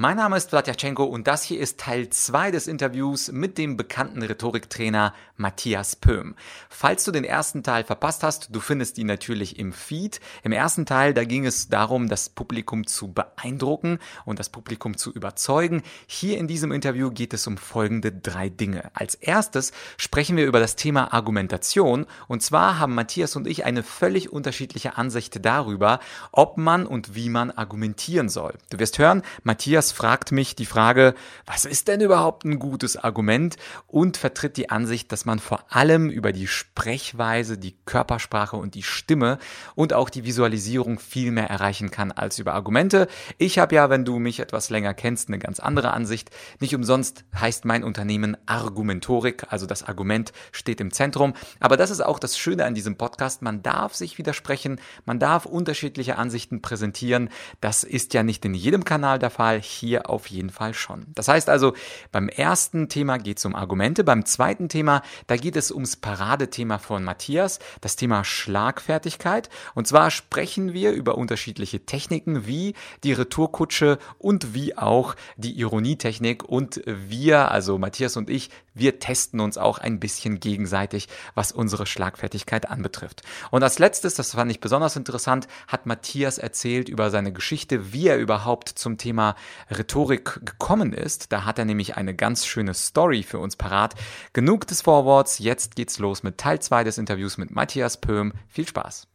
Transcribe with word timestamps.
Mein 0.00 0.16
Name 0.16 0.36
ist 0.36 0.50
Vladyachenko 0.50 1.02
und 1.02 1.26
das 1.26 1.42
hier 1.42 1.58
ist 1.58 1.80
Teil 1.80 2.08
2 2.08 2.52
des 2.52 2.68
Interviews 2.68 3.32
mit 3.32 3.58
dem 3.58 3.76
bekannten 3.76 4.22
Rhetoriktrainer 4.22 5.12
Matthias 5.36 5.96
Pöhm. 5.96 6.36
Falls 6.68 7.02
du 7.02 7.10
den 7.10 7.24
ersten 7.24 7.64
Teil 7.64 7.82
verpasst 7.82 8.22
hast, 8.22 8.54
du 8.54 8.60
findest 8.60 8.98
ihn 8.98 9.08
natürlich 9.08 9.58
im 9.58 9.72
Feed. 9.72 10.20
Im 10.44 10.52
ersten 10.52 10.86
Teil, 10.86 11.14
da 11.14 11.24
ging 11.24 11.46
es 11.46 11.68
darum, 11.68 12.08
das 12.08 12.28
Publikum 12.28 12.86
zu 12.86 13.12
beeindrucken 13.12 13.98
und 14.24 14.38
das 14.38 14.50
Publikum 14.50 14.96
zu 14.96 15.12
überzeugen. 15.12 15.82
Hier 16.06 16.38
in 16.38 16.46
diesem 16.46 16.70
Interview 16.70 17.10
geht 17.10 17.34
es 17.34 17.48
um 17.48 17.56
folgende 17.56 18.12
drei 18.12 18.50
Dinge. 18.50 18.92
Als 18.94 19.16
erstes 19.16 19.72
sprechen 19.96 20.36
wir 20.36 20.46
über 20.46 20.60
das 20.60 20.76
Thema 20.76 21.12
Argumentation 21.12 22.06
und 22.28 22.40
zwar 22.44 22.78
haben 22.78 22.94
Matthias 22.94 23.34
und 23.34 23.48
ich 23.48 23.64
eine 23.64 23.82
völlig 23.82 24.32
unterschiedliche 24.32 24.96
Ansicht 24.96 25.44
darüber, 25.44 25.98
ob 26.30 26.56
man 26.56 26.86
und 26.86 27.16
wie 27.16 27.30
man 27.30 27.50
argumentieren 27.50 28.28
soll. 28.28 28.54
Du 28.70 28.78
wirst 28.78 29.00
hören, 29.00 29.22
Matthias 29.42 29.87
Matthias 29.88 29.92
fragt 29.92 30.32
mich 30.32 30.54
die 30.54 30.66
Frage, 30.66 31.14
was 31.46 31.64
ist 31.64 31.88
denn 31.88 32.00
überhaupt 32.00 32.44
ein 32.44 32.58
gutes 32.58 32.96
Argument 32.96 33.56
und 33.86 34.16
vertritt 34.16 34.56
die 34.56 34.70
Ansicht, 34.70 35.12
dass 35.12 35.24
man 35.24 35.38
vor 35.38 35.64
allem 35.70 36.10
über 36.10 36.32
die 36.32 36.46
Sprechweise, 36.46 37.58
die 37.58 37.76
Körpersprache 37.84 38.56
und 38.56 38.74
die 38.74 38.82
Stimme 38.82 39.38
und 39.74 39.92
auch 39.92 40.10
die 40.10 40.24
Visualisierung 40.24 40.98
viel 40.98 41.30
mehr 41.30 41.48
erreichen 41.48 41.90
kann 41.90 42.12
als 42.12 42.38
über 42.38 42.54
Argumente. 42.54 43.08
Ich 43.38 43.58
habe 43.58 43.74
ja, 43.74 43.90
wenn 43.90 44.04
du 44.04 44.18
mich 44.18 44.40
etwas 44.40 44.70
länger 44.70 44.94
kennst, 44.94 45.28
eine 45.28 45.38
ganz 45.38 45.60
andere 45.60 45.92
Ansicht. 45.92 46.30
Nicht 46.60 46.74
umsonst 46.74 47.24
heißt 47.38 47.64
mein 47.64 47.84
Unternehmen 47.84 48.36
Argumentorik, 48.46 49.46
also 49.50 49.66
das 49.66 49.84
Argument 49.84 50.32
steht 50.52 50.80
im 50.80 50.92
Zentrum. 50.92 51.34
Aber 51.60 51.76
das 51.76 51.90
ist 51.90 52.04
auch 52.04 52.18
das 52.18 52.38
Schöne 52.38 52.64
an 52.64 52.74
diesem 52.74 52.96
Podcast. 52.96 53.42
Man 53.42 53.62
darf 53.62 53.94
sich 53.94 54.18
widersprechen, 54.18 54.80
man 55.04 55.18
darf 55.18 55.46
unterschiedliche 55.46 56.16
Ansichten 56.16 56.62
präsentieren. 56.62 57.30
Das 57.60 57.84
ist 57.84 58.14
ja 58.14 58.22
nicht 58.22 58.44
in 58.44 58.54
jedem 58.54 58.84
Kanal 58.84 59.18
der 59.18 59.30
Fall 59.30 59.62
hier 59.78 60.10
auf 60.10 60.26
jeden 60.26 60.50
Fall 60.50 60.74
schon. 60.74 61.06
Das 61.14 61.28
heißt 61.28 61.48
also, 61.48 61.74
beim 62.12 62.28
ersten 62.28 62.88
Thema 62.88 63.18
geht 63.18 63.38
es 63.38 63.44
um 63.44 63.54
Argumente, 63.54 64.04
beim 64.04 64.24
zweiten 64.24 64.68
Thema, 64.68 65.02
da 65.26 65.36
geht 65.36 65.56
es 65.56 65.70
ums 65.70 65.96
Paradethema 65.96 66.78
von 66.78 67.04
Matthias, 67.04 67.58
das 67.80 67.96
Thema 67.96 68.24
Schlagfertigkeit. 68.24 69.48
Und 69.74 69.86
zwar 69.86 70.10
sprechen 70.10 70.72
wir 70.72 70.92
über 70.92 71.16
unterschiedliche 71.16 71.86
Techniken 71.86 72.46
wie 72.46 72.74
die 73.04 73.12
Retourkutsche 73.12 73.98
und 74.18 74.54
wie 74.54 74.76
auch 74.76 75.14
die 75.36 75.58
Ironietechnik. 75.58 76.44
Und 76.44 76.82
wir, 76.84 77.50
also 77.50 77.78
Matthias 77.78 78.16
und 78.16 78.28
ich, 78.28 78.50
wir 78.74 78.98
testen 79.00 79.40
uns 79.40 79.58
auch 79.58 79.78
ein 79.78 80.00
bisschen 80.00 80.40
gegenseitig, 80.40 81.08
was 81.34 81.52
unsere 81.52 81.86
Schlagfertigkeit 81.86 82.70
anbetrifft. 82.70 83.22
Und 83.50 83.62
als 83.62 83.78
letztes, 83.78 84.14
das 84.14 84.32
fand 84.32 84.50
ich 84.50 84.60
besonders 84.60 84.96
interessant, 84.96 85.48
hat 85.66 85.86
Matthias 85.86 86.38
erzählt 86.38 86.88
über 86.88 87.10
seine 87.10 87.32
Geschichte, 87.32 87.92
wie 87.92 88.08
er 88.08 88.18
überhaupt 88.18 88.68
zum 88.68 88.98
Thema 88.98 89.34
Rhetorik 89.70 90.40
gekommen 90.44 90.92
ist. 90.92 91.32
Da 91.32 91.44
hat 91.44 91.58
er 91.58 91.64
nämlich 91.64 91.96
eine 91.96 92.14
ganz 92.14 92.46
schöne 92.46 92.74
Story 92.74 93.22
für 93.22 93.38
uns 93.38 93.56
parat. 93.56 93.94
Genug 94.32 94.66
des 94.66 94.82
Vorworts, 94.82 95.38
jetzt 95.38 95.76
geht's 95.76 95.98
los 95.98 96.22
mit 96.22 96.38
Teil 96.38 96.60
2 96.60 96.84
des 96.84 96.98
Interviews 96.98 97.38
mit 97.38 97.50
Matthias 97.50 98.00
Pöhm. 98.00 98.32
Viel 98.48 98.66
Spaß! 98.66 99.08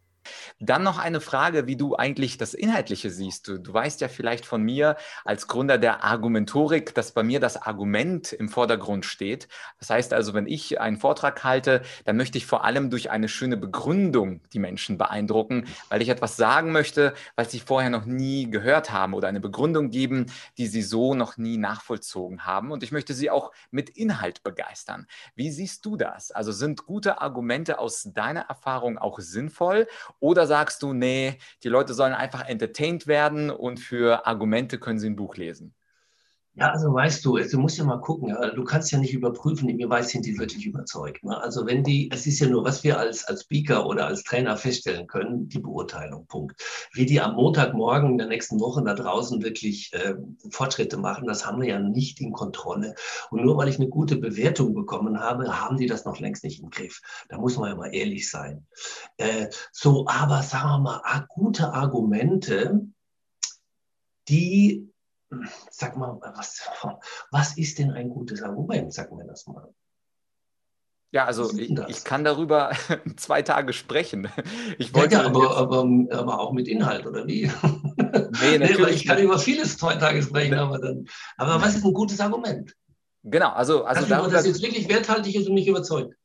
Dann 0.60 0.84
noch 0.84 0.98
eine 0.98 1.22
Frage, 1.22 1.68
wie 1.68 1.76
du 1.76 1.96
eigentlich 1.96 2.38
das 2.38 2.54
Inhaltliche 2.54 3.10
siehst. 3.10 3.48
Du, 3.48 3.60
du, 3.60 3.74
weißt 3.74 4.02
ja 4.02 4.08
vielleicht 4.08 4.46
von 4.46 4.62
mir 4.62 4.96
als 5.26 5.48
Gründer 5.48 5.78
der 5.78 6.04
Argumentorik, 6.04 6.94
dass 6.96 7.12
bei 7.12 7.24
mir 7.24 7.40
das 7.40 7.62
Argument 7.62 8.34
im 8.34 8.50
Vordergrund 8.50 9.06
steht. 9.06 9.48
Das 9.80 9.90
heißt 9.90 10.14
also, 10.14 10.34
wenn 10.34 10.48
ich 10.48 10.80
einen 10.80 10.98
Vortrag 10.98 11.44
halte, 11.44 11.82
dann 12.06 12.18
möchte 12.18 12.38
ich 12.38 12.46
vor 12.46 12.64
allem 12.64 12.90
durch 12.90 13.12
eine 13.12 13.28
schöne 13.28 13.58
Begründung 13.58 14.42
die 14.54 14.60
Menschen 14.60 14.98
beeindrucken, 14.98 15.66
weil 15.90 16.02
ich 16.02 16.10
etwas 16.10 16.38
sagen 16.38 16.72
möchte, 16.72 17.14
was 17.36 17.52
sie 17.52 17.60
vorher 17.60 17.90
noch 17.90 18.06
nie 18.06 18.50
gehört 18.50 18.92
haben 18.92 19.14
oder 19.14 19.28
eine 19.28 19.40
Begründung 19.40 19.90
geben, 19.90 20.28
die 20.58 20.68
sie 20.68 20.82
so 20.82 21.14
noch 21.14 21.38
nie 21.38 21.58
nachvollzogen 21.58 22.46
haben. 22.46 22.72
Und 22.72 22.84
ich 22.84 22.92
möchte 22.92 23.14
sie 23.14 23.30
auch 23.30 23.52
mit 23.72 23.90
Inhalt 23.90 24.44
begeistern. 24.44 25.08
Wie 25.36 25.52
siehst 25.52 25.86
du 25.86 25.98
das? 25.98 26.32
Also 26.32 26.52
sind 26.52 26.86
gute 26.86 27.22
Argumente 27.22 27.80
aus 27.80 28.04
deiner 28.14 28.42
Erfahrung 28.42 28.98
auch 28.98 29.20
sinnvoll? 29.20 29.88
Oder 30.24 30.48
sagst 30.48 30.82
du, 30.84 30.94
nee, 30.94 31.38
die 31.64 31.68
Leute 31.68 31.94
sollen 31.94 32.14
einfach 32.14 32.46
entertained 32.48 33.08
werden 33.08 33.50
und 33.52 33.80
für 33.82 34.26
Argumente 34.26 34.80
können 34.80 34.98
sie 34.98 35.10
ein 35.10 35.18
Buch 35.18 35.36
lesen? 35.36 35.76
Ja, 36.56 36.70
also 36.70 36.94
weißt 36.94 37.26
du, 37.26 37.40
du 37.40 37.58
musst 37.58 37.80
ja 37.80 37.84
mal 37.84 38.00
gucken, 38.00 38.36
du 38.56 38.64
kannst 38.64 38.92
ja 38.92 39.00
nicht 39.00 39.12
überprüfen, 39.12 39.70
inwieweit 39.70 40.08
sind 40.08 40.24
die 40.24 40.38
wirklich 40.38 40.68
überzeugt. 40.68 41.24
Ne? 41.24 41.36
Also 41.42 41.66
wenn 41.66 41.84
die, 41.84 42.12
es 42.14 42.28
ist 42.28 42.40
ja 42.40 42.48
nur, 42.48 42.64
was 42.64 42.84
wir 42.84 43.00
als, 43.00 43.26
als 43.26 43.42
Speaker 43.42 43.88
oder 43.88 44.06
als 44.06 44.24
Trainer 44.24 44.56
feststellen 44.56 45.08
können, 45.08 45.50
die 45.50 45.58
Beurteilung, 45.58 46.28
Punkt. 46.28 46.62
Wie 46.94 47.08
die 47.08 47.20
am 47.20 47.34
Montagmorgen 47.34 48.12
in 48.12 48.18
der 48.20 48.28
nächsten 48.28 48.60
Woche 48.60 48.84
da 48.84 48.94
draußen 48.94 49.42
wirklich 49.42 49.92
äh, 49.94 50.14
Fortschritte 50.52 50.98
machen, 50.98 51.26
das 51.26 51.44
haben 51.44 51.60
wir 51.60 51.70
ja 51.70 51.80
nicht 51.80 52.22
in 52.22 52.32
Kontrolle. 52.32 52.94
Und 53.32 53.44
nur 53.44 53.58
weil 53.58 53.70
ich 53.70 53.80
eine 53.80 53.90
gute 53.90 54.18
Bewertung 54.18 54.76
bekommen 54.76 55.20
habe, 55.20 55.60
haben 55.60 55.78
die 55.78 55.88
das 55.88 56.06
noch 56.06 56.20
längst 56.20 56.44
nicht 56.44 56.62
im 56.62 56.70
Griff. 56.70 57.02
Da 57.30 57.40
muss 57.40 57.58
man 57.58 57.70
ja 57.70 57.76
mal 57.76 57.96
ehrlich 57.96 58.30
sein. 58.30 58.68
Äh, 59.18 59.48
so, 59.72 60.06
aber 60.08 60.44
sagen 60.44 60.84
wir 60.84 61.02
mal, 61.02 61.26
gute 61.30 61.74
Argumente, 61.74 62.80
die 64.30 64.93
sag 65.70 65.98
mal, 65.98 66.20
was, 66.36 66.70
was 67.32 67.58
ist 67.58 67.80
denn 67.80 67.92
ein 67.92 68.10
gutes 68.10 68.42
Argument? 68.42 68.94
Sag 68.94 69.12
mir 69.12 69.26
das 69.26 69.48
mal. 69.48 69.74
Ja, 71.14 71.26
also 71.26 71.52
ich, 71.56 71.70
ich, 71.70 72.04
kann 72.04 72.24
darüber 72.24 72.72
zwei 73.18 73.44
Tage 73.44 73.72
sprechen. 73.72 74.30
Ich 74.80 74.96
wollte 74.96 75.16
ja, 75.16 75.26
aber, 75.26 75.56
aber, 75.56 75.88
aber, 76.12 76.40
auch 76.40 76.54
mit 76.54 76.68
Inhalt, 76.68 77.06
oder 77.06 77.28
wie? 77.28 77.52
Nee, 78.42 78.58
natürlich. 78.58 78.80
nee, 78.80 78.90
ich 78.90 79.06
kann 79.06 79.20
über 79.20 79.38
vieles 79.38 79.78
zwei 79.78 79.94
Tage 79.96 80.24
sprechen, 80.24 80.56
aber 80.56 80.80
dann. 80.80 81.06
Aber 81.38 81.62
was 81.62 81.76
ist 81.76 81.86
ein 81.86 81.94
gutes 81.94 82.20
Argument? 82.20 82.76
Genau, 83.22 83.52
also. 83.52 83.84
also 83.84 84.02
das, 84.02 84.10
darüber, 84.10 84.32
das 84.32 84.48
jetzt 84.48 84.64
wirklich 84.64 84.90
werthaltig 84.90 85.36
ist 85.36 85.48
und 85.48 85.54
mich 85.54 85.68
überzeugt. 85.68 86.16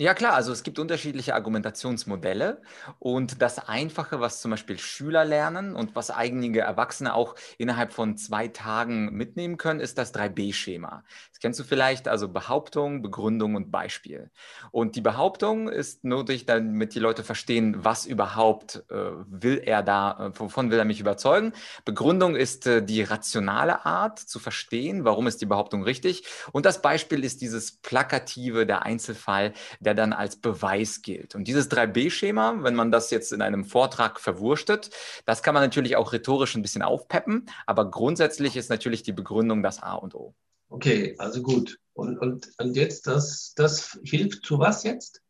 Ja 0.00 0.14
klar, 0.14 0.34
also 0.34 0.52
es 0.52 0.62
gibt 0.62 0.78
unterschiedliche 0.78 1.34
Argumentationsmodelle 1.34 2.62
und 3.00 3.42
das 3.42 3.58
Einfache, 3.68 4.20
was 4.20 4.40
zum 4.40 4.52
Beispiel 4.52 4.78
Schüler 4.78 5.24
lernen 5.24 5.74
und 5.74 5.96
was 5.96 6.12
einige 6.12 6.60
Erwachsene 6.60 7.14
auch 7.14 7.34
innerhalb 7.58 7.92
von 7.92 8.16
zwei 8.16 8.46
Tagen 8.46 9.12
mitnehmen 9.12 9.56
können, 9.56 9.80
ist 9.80 9.98
das 9.98 10.14
3b-Schema. 10.14 11.02
Das 11.30 11.40
kennst 11.40 11.58
du 11.58 11.64
vielleicht, 11.64 12.06
also 12.06 12.28
Behauptung, 12.28 13.02
Begründung 13.02 13.56
und 13.56 13.72
Beispiel. 13.72 14.30
Und 14.70 14.94
die 14.94 15.00
Behauptung 15.00 15.68
ist 15.68 16.04
nötig, 16.04 16.46
damit 16.46 16.94
die 16.94 17.00
Leute 17.00 17.24
verstehen, 17.24 17.84
was 17.84 18.06
überhaupt 18.06 18.84
äh, 18.90 18.94
will 19.26 19.60
er 19.64 19.82
da, 19.82 20.28
äh, 20.28 20.38
wovon 20.38 20.70
will 20.70 20.78
er 20.78 20.84
mich 20.84 21.00
überzeugen. 21.00 21.52
Begründung 21.84 22.36
ist 22.36 22.68
äh, 22.68 22.84
die 22.84 23.02
rationale 23.02 23.84
Art 23.84 24.20
zu 24.20 24.38
verstehen, 24.38 25.04
warum 25.04 25.26
ist 25.26 25.40
die 25.40 25.46
Behauptung 25.46 25.82
richtig. 25.82 26.22
Und 26.52 26.66
das 26.66 26.82
Beispiel 26.82 27.24
ist 27.24 27.40
dieses 27.40 27.72
plakative, 27.78 28.64
der 28.64 28.82
Einzelfall, 28.82 29.54
der 29.80 29.87
dann 29.94 30.12
als 30.12 30.36
Beweis 30.36 31.02
gilt. 31.02 31.34
Und 31.34 31.48
dieses 31.48 31.70
3b-Schema, 31.70 32.62
wenn 32.62 32.74
man 32.74 32.90
das 32.90 33.10
jetzt 33.10 33.32
in 33.32 33.42
einem 33.42 33.64
Vortrag 33.64 34.20
verwurstet, 34.20 34.90
das 35.26 35.42
kann 35.42 35.54
man 35.54 35.62
natürlich 35.62 35.96
auch 35.96 36.12
rhetorisch 36.12 36.54
ein 36.54 36.62
bisschen 36.62 36.82
aufpeppen, 36.82 37.46
aber 37.66 37.90
grundsätzlich 37.90 38.56
ist 38.56 38.70
natürlich 38.70 39.02
die 39.02 39.12
Begründung 39.12 39.62
das 39.62 39.82
A 39.82 39.94
und 39.94 40.14
O. 40.14 40.34
Okay, 40.70 41.14
also 41.18 41.42
gut. 41.42 41.78
Und, 41.94 42.18
und, 42.18 42.50
und 42.58 42.76
jetzt, 42.76 43.06
das, 43.06 43.54
das 43.56 43.98
hilft 44.04 44.44
zu 44.44 44.58
was 44.58 44.84
jetzt? 44.84 45.22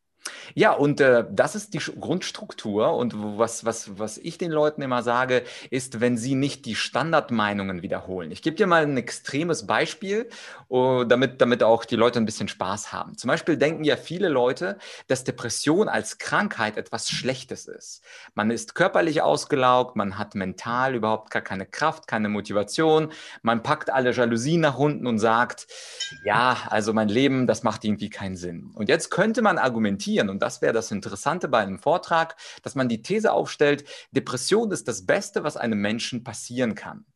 Ja, 0.55 0.73
und 0.73 1.01
äh, 1.01 1.25
das 1.31 1.55
ist 1.55 1.75
die 1.75 1.79
Grundstruktur. 1.79 2.95
Und 2.95 3.15
was, 3.17 3.65
was, 3.65 3.99
was 3.99 4.19
ich 4.19 4.39
den 4.39 4.51
Leuten 4.51 4.83
immer 4.83 5.03
sage, 5.03 5.45
ist, 5.71 6.01
wenn 6.01 6.17
sie 6.17 6.35
nicht 6.35 6.67
die 6.67 6.75
Standardmeinungen 6.75 7.83
wiederholen. 7.83 8.31
Ich 8.31 8.43
gebe 8.43 8.57
dir 8.57 8.67
mal 8.67 8.83
ein 8.83 8.97
extremes 8.97 9.67
Beispiel, 9.67 10.29
uh, 10.71 11.05
damit, 11.05 11.41
damit 11.41 11.63
auch 11.63 11.85
die 11.85 11.97
Leute 11.97 12.19
ein 12.19 12.27
bisschen 12.27 12.49
Spaß 12.49 12.93
haben. 12.93 13.17
Zum 13.17 13.29
Beispiel 13.29 13.57
denken 13.57 13.85
ja 13.85 13.97
viele 13.97 14.29
Leute, 14.29 14.79
dass 15.07 15.25
Depression 15.25 15.89
als 15.89 16.19
Krankheit 16.19 16.77
etwas 16.77 17.09
Schlechtes 17.09 17.67
ist. 17.67 18.03
Man 18.35 18.51
ist 18.51 18.75
körperlich 18.75 19.23
ausgelaugt, 19.23 19.97
man 19.97 20.19
hat 20.19 20.35
mental 20.35 20.95
überhaupt 20.95 21.31
gar 21.31 21.43
keine 21.43 21.67
Kraft, 21.67 22.09
keine 22.09 22.29
Motivation. 22.29 23.13
Man 23.43 23.63
packt 23.63 23.91
alle 23.91 24.13
Jalousien 24.13 24.61
nach 24.61 24.79
unten 24.79 25.07
und 25.07 25.19
sagt, 25.19 25.67
ja, 26.25 26.57
also 26.69 26.93
mein 26.93 27.09
Leben, 27.09 27.47
das 27.47 27.63
macht 27.63 27.85
irgendwie 27.85 28.11
keinen 28.11 28.37
Sinn. 28.37 28.71
Und 28.75 28.89
jetzt 28.89 29.11
könnte 29.11 29.43
man 29.43 29.59
argumentieren, 29.59 30.18
definieren. 30.19 30.29
Und 30.29 30.43
das 30.43 30.61
wäre 30.63 30.73
das 30.73 30.91
Interessante 30.91 31.49
bei 31.49 31.61
einem 31.61 31.79
Vortrag, 31.79 32.37
dass 32.63 32.75
man 32.75 32.89
die 32.89 33.03
These 33.03 33.33
aufstellt, 33.33 33.85
Depression 34.13 34.71
ist 34.73 34.89
das 34.89 35.07
Beste, 35.07 35.45
was 35.45 35.57
einem 35.57 35.81
Menschen 35.81 36.25
passieren 36.25 36.75
kann. 36.75 37.07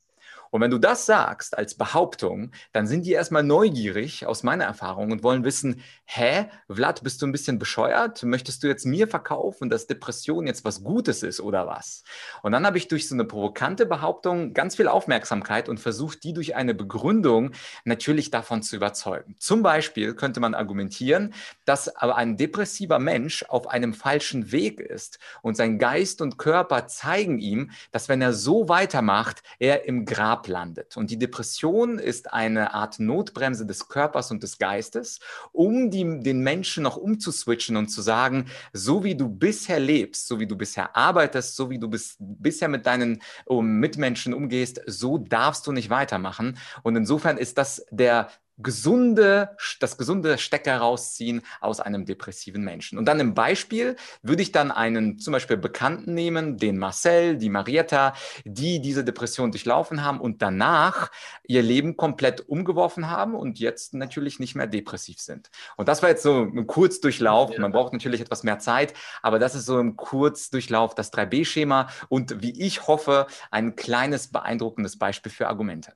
Und 0.53 0.61
wenn 0.61 0.71
du 0.71 0.77
das 0.77 1.07
sagst 1.07 1.57
als 1.57 1.75
Behauptung, 1.75 2.53
dann 2.73 2.87
sind 2.87 3.07
die 3.07 3.13
erstmal 3.13 3.43
neugierig 3.43 4.27
aus 4.27 4.43
meiner 4.43 4.65
Erfahrung 4.65 5.11
und 5.11 5.23
wollen 5.23 5.45
wissen, 5.45 5.81
hä, 6.05 6.45
Vlad, 6.69 7.03
bist 7.03 7.23
du 7.23 7.27
ein 7.27 7.33
bisschen 7.33 7.59
bescheuert? 7.59 8.23
Möchtest 8.23 8.63
du 8.63 8.67
jetzt 8.67 8.85
mir 8.85 9.09
verkaufen, 9.09 9.71
dass 9.71 9.87
Depression 9.87 10.47
jetzt 10.47 10.63
was 10.67 10.85
Gutes 10.85 11.23
ist 11.23 11.41
oder 11.41 11.67
was? 11.67 12.05
Und 12.43 12.53
dann 12.53 12.67
habe 12.67 12.77
ich 12.77 12.87
durch 12.87 13.09
so 13.09 13.15
eine 13.15 13.25
provokante 13.25 13.87
Behauptung 13.87 14.53
ganz 14.53 14.77
viel 14.77 14.89
Aufmerksamkeit 14.89 15.71
und 15.71 15.81
versucht, 15.81 16.23
die 16.23 16.35
durch 16.35 16.55
eine 16.55 16.75
Begründung 16.75 17.53
natürlich 17.87 18.31
davon 18.31 18.63
zu 18.63 18.77
überzeugen. 18.77 19.37
Zum 19.39 19.63
Beispiel 19.63 20.15
könnte 20.15 20.41
man 20.41 20.55
argumentieren, 20.55 21.33
dass 21.65 21.97
aber 21.97 22.17
ein 22.17 22.37
depressiver 22.37 22.99
Mensch 22.99 23.43
auf 23.49 23.69
einem 23.69 23.95
falschen 23.95 24.53
Weg 24.53 24.81
ist 24.81 25.19
und 25.41 25.57
sein 25.57 25.79
Geist 25.79 26.21
und 26.21 26.37
Körper 26.37 26.87
zeigen 26.89 27.39
ihm, 27.39 27.71
dass 27.91 28.11
wenn 28.11 28.21
er 28.21 28.35
so 28.35 28.69
weitermacht, 28.69 29.43
er 29.59 29.87
im 29.87 30.05
Grab 30.05 30.42
landet. 30.49 30.97
Und 30.97 31.11
die 31.11 31.19
Depression 31.19 31.99
ist 31.99 32.33
eine 32.33 32.75
Art 32.75 32.99
Notbremse 32.99 33.67
des 33.67 33.89
Körpers 33.89 34.31
und 34.31 34.43
des 34.43 34.59
Geistes, 34.59 35.21
um 35.53 35.91
die, 35.91 36.21
den 36.21 36.41
Menschen 36.41 36.83
noch 36.83 36.97
umzuswitchen 36.97 37.77
und 37.77 37.89
zu 37.89 38.03
sagen, 38.03 38.47
so 38.73 39.05
wie 39.05 39.15
du 39.15 39.29
bisher 39.29 39.81
lebst, 39.81 40.29
so 40.29 40.41
wie 40.41 40.47
du 40.47 40.57
bisher 40.57 40.97
arbeitest, 40.97 41.57
so 41.57 41.71
wie 41.71 41.79
du 41.79 41.89
bis, 41.89 42.17
bisher 42.19 42.69
mit 42.69 42.87
deinen 42.87 43.23
um, 43.47 43.79
Mitmenschen 43.79 44.35
umgehst, 44.35 44.81
so 44.87 45.19
darfst 45.19 45.67
du 45.67 45.73
nicht 45.73 45.91
weitermachen. 45.91 46.59
Und 46.83 46.97
insofern 46.97 47.39
ist 47.39 47.59
das 47.59 47.85
der 47.91 48.29
gesunde, 48.63 49.57
das 49.81 49.99
gesunde 49.99 50.39
Stecker 50.39 50.79
rausziehen 50.79 51.43
aus 51.61 51.81
einem 51.81 52.05
depressiven 52.05 52.63
Menschen. 52.63 52.99
Und 52.99 53.07
dann 53.07 53.21
im 53.21 53.35
Beispiel 53.35 53.97
würde 54.23 54.43
ich 54.43 54.53
dann 54.53 54.71
einen 54.71 55.19
zum 55.19 55.33
Beispiel 55.33 55.57
Bekannten 55.57 56.15
nehmen, 56.15 56.57
den 56.57 56.79
Marcel, 56.79 57.37
die 57.37 57.51
Marietta, 57.51 58.15
die 58.45 58.81
diese 58.81 59.05
Depression 59.05 59.51
durchlaufen 59.51 60.05
haben 60.05 60.21
und 60.21 60.43
danach 60.43 61.11
ihr 61.47 61.63
Leben 61.63 61.97
komplett 61.97 62.49
umgeworfen 62.49 63.11
haben 63.11 63.35
und 63.35 63.59
jetzt 63.59 63.95
natürlich 63.95 64.39
nicht 64.39 64.55
mehr 64.55 64.67
depressiv 64.67 65.21
sind. 65.21 65.51
Und 65.77 65.89
das 65.89 66.03
war 66.03 66.09
jetzt 66.09 66.23
so 66.23 66.43
ein 66.43 66.67
Kurzdurchlauf. 66.67 67.57
Man 67.59 67.73
braucht 67.73 67.93
natürlich 67.93 68.21
etwas 68.21 68.43
mehr 68.43 68.59
Zeit, 68.59 68.95
aber 69.23 69.39
das 69.39 69.55
ist 69.55 69.67
so 69.67 69.79
im 69.79 69.97
Kurzdurchlauf 69.97 70.95
das 70.95 71.13
3B-Schema 71.13 71.89
und 72.09 72.43
wie 72.43 72.61
ich 72.61 72.87
hoffe, 72.87 73.27
ein 73.51 73.77
kleines 73.77 74.29
beeindruckendes 74.29 74.99
Beispiel 74.99 75.33
für 75.33 75.49
Argumente. 75.49 75.95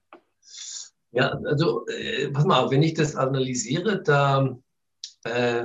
Ja, 1.16 1.30
also 1.46 1.86
äh, 1.86 2.28
pass 2.28 2.44
mal 2.44 2.60
auf, 2.60 2.70
wenn 2.70 2.82
ich 2.82 2.92
das 2.92 3.16
analysiere, 3.16 4.02
da, 4.02 4.54
äh, 5.24 5.64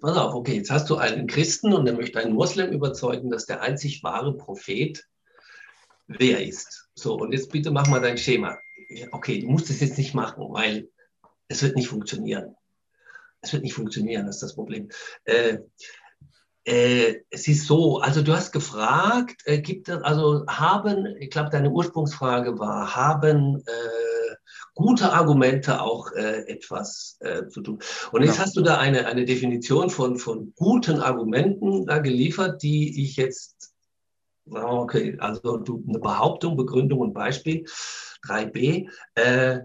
pass 0.00 0.16
auf, 0.16 0.34
okay, 0.34 0.54
jetzt 0.54 0.70
hast 0.70 0.88
du 0.90 0.96
einen 0.96 1.26
Christen 1.26 1.72
und 1.72 1.86
der 1.86 1.94
möchte 1.94 2.20
einen 2.20 2.34
Moslem 2.34 2.70
überzeugen, 2.70 3.30
dass 3.30 3.46
der 3.46 3.62
einzig 3.62 4.04
wahre 4.04 4.36
Prophet 4.36 5.04
wer 6.06 6.46
ist. 6.46 6.88
So, 6.94 7.16
und 7.16 7.32
jetzt 7.32 7.50
bitte 7.50 7.72
mach 7.72 7.88
mal 7.88 8.00
dein 8.00 8.16
Schema. 8.16 8.56
Okay, 9.10 9.40
du 9.40 9.48
musst 9.48 9.70
es 9.70 9.80
jetzt 9.80 9.98
nicht 9.98 10.14
machen, 10.14 10.44
weil 10.50 10.88
es 11.48 11.60
wird 11.64 11.74
nicht 11.74 11.88
funktionieren. 11.88 12.54
Es 13.40 13.52
wird 13.52 13.64
nicht 13.64 13.74
funktionieren, 13.74 14.26
das 14.26 14.36
ist 14.36 14.42
das 14.42 14.54
Problem. 14.54 14.88
Äh, 15.24 15.58
äh, 16.64 17.24
es 17.30 17.48
ist 17.48 17.66
so, 17.66 17.98
also 17.98 18.22
du 18.22 18.32
hast 18.32 18.52
gefragt, 18.52 19.42
äh, 19.46 19.60
gibt 19.60 19.88
es, 19.88 20.00
also 20.02 20.46
haben, 20.46 21.06
ich 21.18 21.30
glaube, 21.30 21.50
deine 21.50 21.70
Ursprungsfrage 21.70 22.56
war, 22.60 22.94
haben 22.94 23.64
äh, 23.66 24.11
gute 24.74 25.12
Argumente 25.12 25.80
auch 25.80 26.10
äh, 26.12 26.46
etwas 26.48 27.16
äh, 27.20 27.48
zu 27.48 27.60
tun. 27.60 27.78
Und 28.10 28.22
jetzt 28.22 28.38
ja. 28.38 28.44
hast 28.44 28.56
du 28.56 28.62
da 28.62 28.78
eine, 28.78 29.06
eine 29.06 29.24
Definition 29.24 29.90
von, 29.90 30.18
von 30.18 30.52
guten 30.54 31.00
Argumenten 31.00 31.86
da 31.86 31.98
geliefert, 31.98 32.62
die 32.62 33.02
ich 33.02 33.16
jetzt, 33.16 33.72
okay, 34.50 35.16
also 35.18 35.58
du, 35.58 35.84
eine 35.88 35.98
Behauptung, 35.98 36.56
Begründung 36.56 37.00
und 37.00 37.12
Beispiel, 37.12 37.64
3b. 38.26 38.88
Äh, 39.14 39.60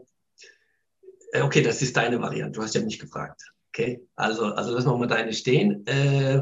okay, 1.42 1.62
das 1.62 1.82
ist 1.82 1.96
deine 1.96 2.22
Variante, 2.22 2.58
du 2.58 2.64
hast 2.64 2.76
ja 2.76 2.82
nicht 2.82 3.00
gefragt. 3.00 3.42
Okay, 3.70 4.08
also, 4.16 4.46
also 4.46 4.74
lass 4.74 4.86
mal 4.86 5.08
deine 5.08 5.34
stehen. 5.34 5.86
Äh, 5.86 6.42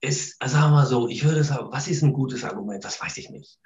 ist, 0.00 0.40
also 0.40 0.54
sagen 0.54 0.70
wir 0.70 0.76
mal 0.76 0.86
so, 0.86 1.08
ich 1.08 1.24
würde 1.24 1.42
sagen, 1.42 1.68
was 1.72 1.88
ist 1.88 2.02
ein 2.02 2.12
gutes 2.12 2.44
Argument? 2.44 2.84
Das 2.84 3.00
weiß 3.02 3.16
ich 3.16 3.28
nicht. 3.28 3.58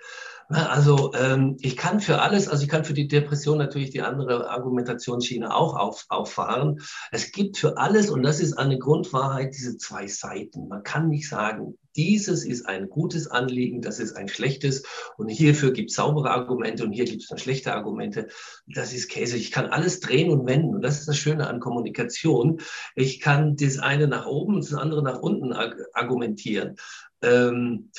Also 0.50 1.12
ähm, 1.14 1.56
ich 1.60 1.76
kann 1.76 2.00
für 2.00 2.20
alles, 2.20 2.48
also 2.48 2.64
ich 2.64 2.68
kann 2.68 2.84
für 2.84 2.92
die 2.92 3.06
Depression 3.06 3.58
natürlich 3.58 3.90
die 3.90 4.02
andere 4.02 4.50
Argumentationsschiene 4.50 5.54
auch 5.54 5.76
auf, 5.76 6.06
auffahren. 6.08 6.80
Es 7.12 7.30
gibt 7.30 7.56
für 7.56 7.78
alles, 7.78 8.10
und 8.10 8.24
das 8.24 8.40
ist 8.40 8.54
eine 8.54 8.78
Grundwahrheit, 8.78 9.54
diese 9.54 9.76
zwei 9.76 10.08
Seiten. 10.08 10.66
Man 10.66 10.82
kann 10.82 11.08
nicht 11.08 11.28
sagen, 11.28 11.78
dieses 11.94 12.44
ist 12.44 12.66
ein 12.66 12.88
gutes 12.88 13.28
Anliegen, 13.28 13.80
das 13.80 14.00
ist 14.00 14.16
ein 14.16 14.26
schlechtes 14.26 14.82
und 15.16 15.28
hierfür 15.28 15.72
gibt 15.72 15.90
es 15.90 15.96
saubere 15.96 16.30
Argumente 16.30 16.84
und 16.84 16.92
hier 16.92 17.04
gibt 17.04 17.22
es 17.22 17.28
dann 17.28 17.38
schlechte 17.38 17.72
Argumente. 17.72 18.26
Das 18.66 18.92
ist 18.92 19.08
Käse. 19.08 19.36
Ich 19.36 19.52
kann 19.52 19.66
alles 19.66 20.00
drehen 20.00 20.30
und 20.30 20.46
wenden 20.46 20.74
und 20.74 20.82
das 20.82 20.98
ist 20.98 21.08
das 21.08 21.16
Schöne 21.16 21.46
an 21.46 21.60
Kommunikation. 21.60 22.60
Ich 22.96 23.20
kann 23.20 23.56
das 23.56 23.78
eine 23.78 24.08
nach 24.08 24.26
oben 24.26 24.54
und 24.54 24.64
das 24.64 24.74
andere 24.74 25.02
nach 25.02 25.20
unten 25.20 25.52
argumentieren. 25.52 26.76
Ähm, 27.22 27.90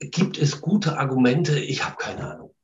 gibt 0.00 0.38
es 0.38 0.60
gute 0.60 0.98
Argumente? 0.98 1.58
Ich 1.58 1.84
habe 1.84 1.96
keine 1.96 2.34
Ahnung. 2.34 2.54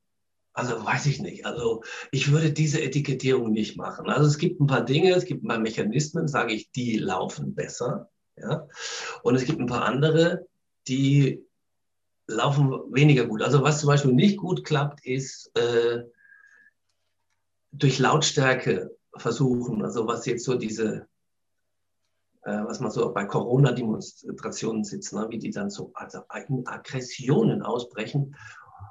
Also 0.53 0.85
weiß 0.85 1.07
ich 1.07 1.19
nicht. 1.21 1.45
Also 1.45 1.83
ich 2.11 2.31
würde 2.31 2.51
diese 2.51 2.81
Etikettierung 2.81 3.51
nicht 3.51 3.75
machen. 3.75 4.09
Also 4.09 4.27
es 4.27 4.37
gibt 4.37 4.61
ein 4.61 4.67
paar 4.67 4.85
Dinge, 4.85 5.13
es 5.13 5.25
gibt 5.25 5.43
ein 5.43 5.47
paar 5.49 5.59
Mechanismen, 5.59 6.27
sage 6.27 6.53
ich, 6.53 6.71
die 6.71 6.97
laufen 6.97 7.53
besser. 7.53 8.09
Ja? 8.37 8.67
Und 9.21 9.35
es 9.35 9.45
gibt 9.45 9.59
ein 9.59 9.67
paar 9.67 9.83
andere, 9.83 10.47
die 10.87 11.45
laufen 12.27 12.71
weniger 12.93 13.25
gut. 13.25 13.41
Also 13.41 13.63
was 13.63 13.79
zum 13.79 13.87
Beispiel 13.87 14.13
nicht 14.13 14.37
gut 14.37 14.63
klappt, 14.63 15.05
ist 15.05 15.51
äh, 15.57 16.03
durch 17.71 17.99
Lautstärke 17.99 18.95
versuchen, 19.17 19.83
also 19.83 20.07
was 20.07 20.25
jetzt 20.25 20.45
so 20.45 20.55
diese 20.55 21.07
was 22.51 22.79
man 22.79 22.91
so 22.91 23.11
bei 23.11 23.25
Corona-Demonstrationen 23.25 24.83
sitzt, 24.83 25.13
ne, 25.13 25.27
wie 25.29 25.39
die 25.39 25.51
dann 25.51 25.69
so 25.69 25.91
also 25.95 26.21
Aggressionen 26.29 27.63
ausbrechen. 27.63 28.35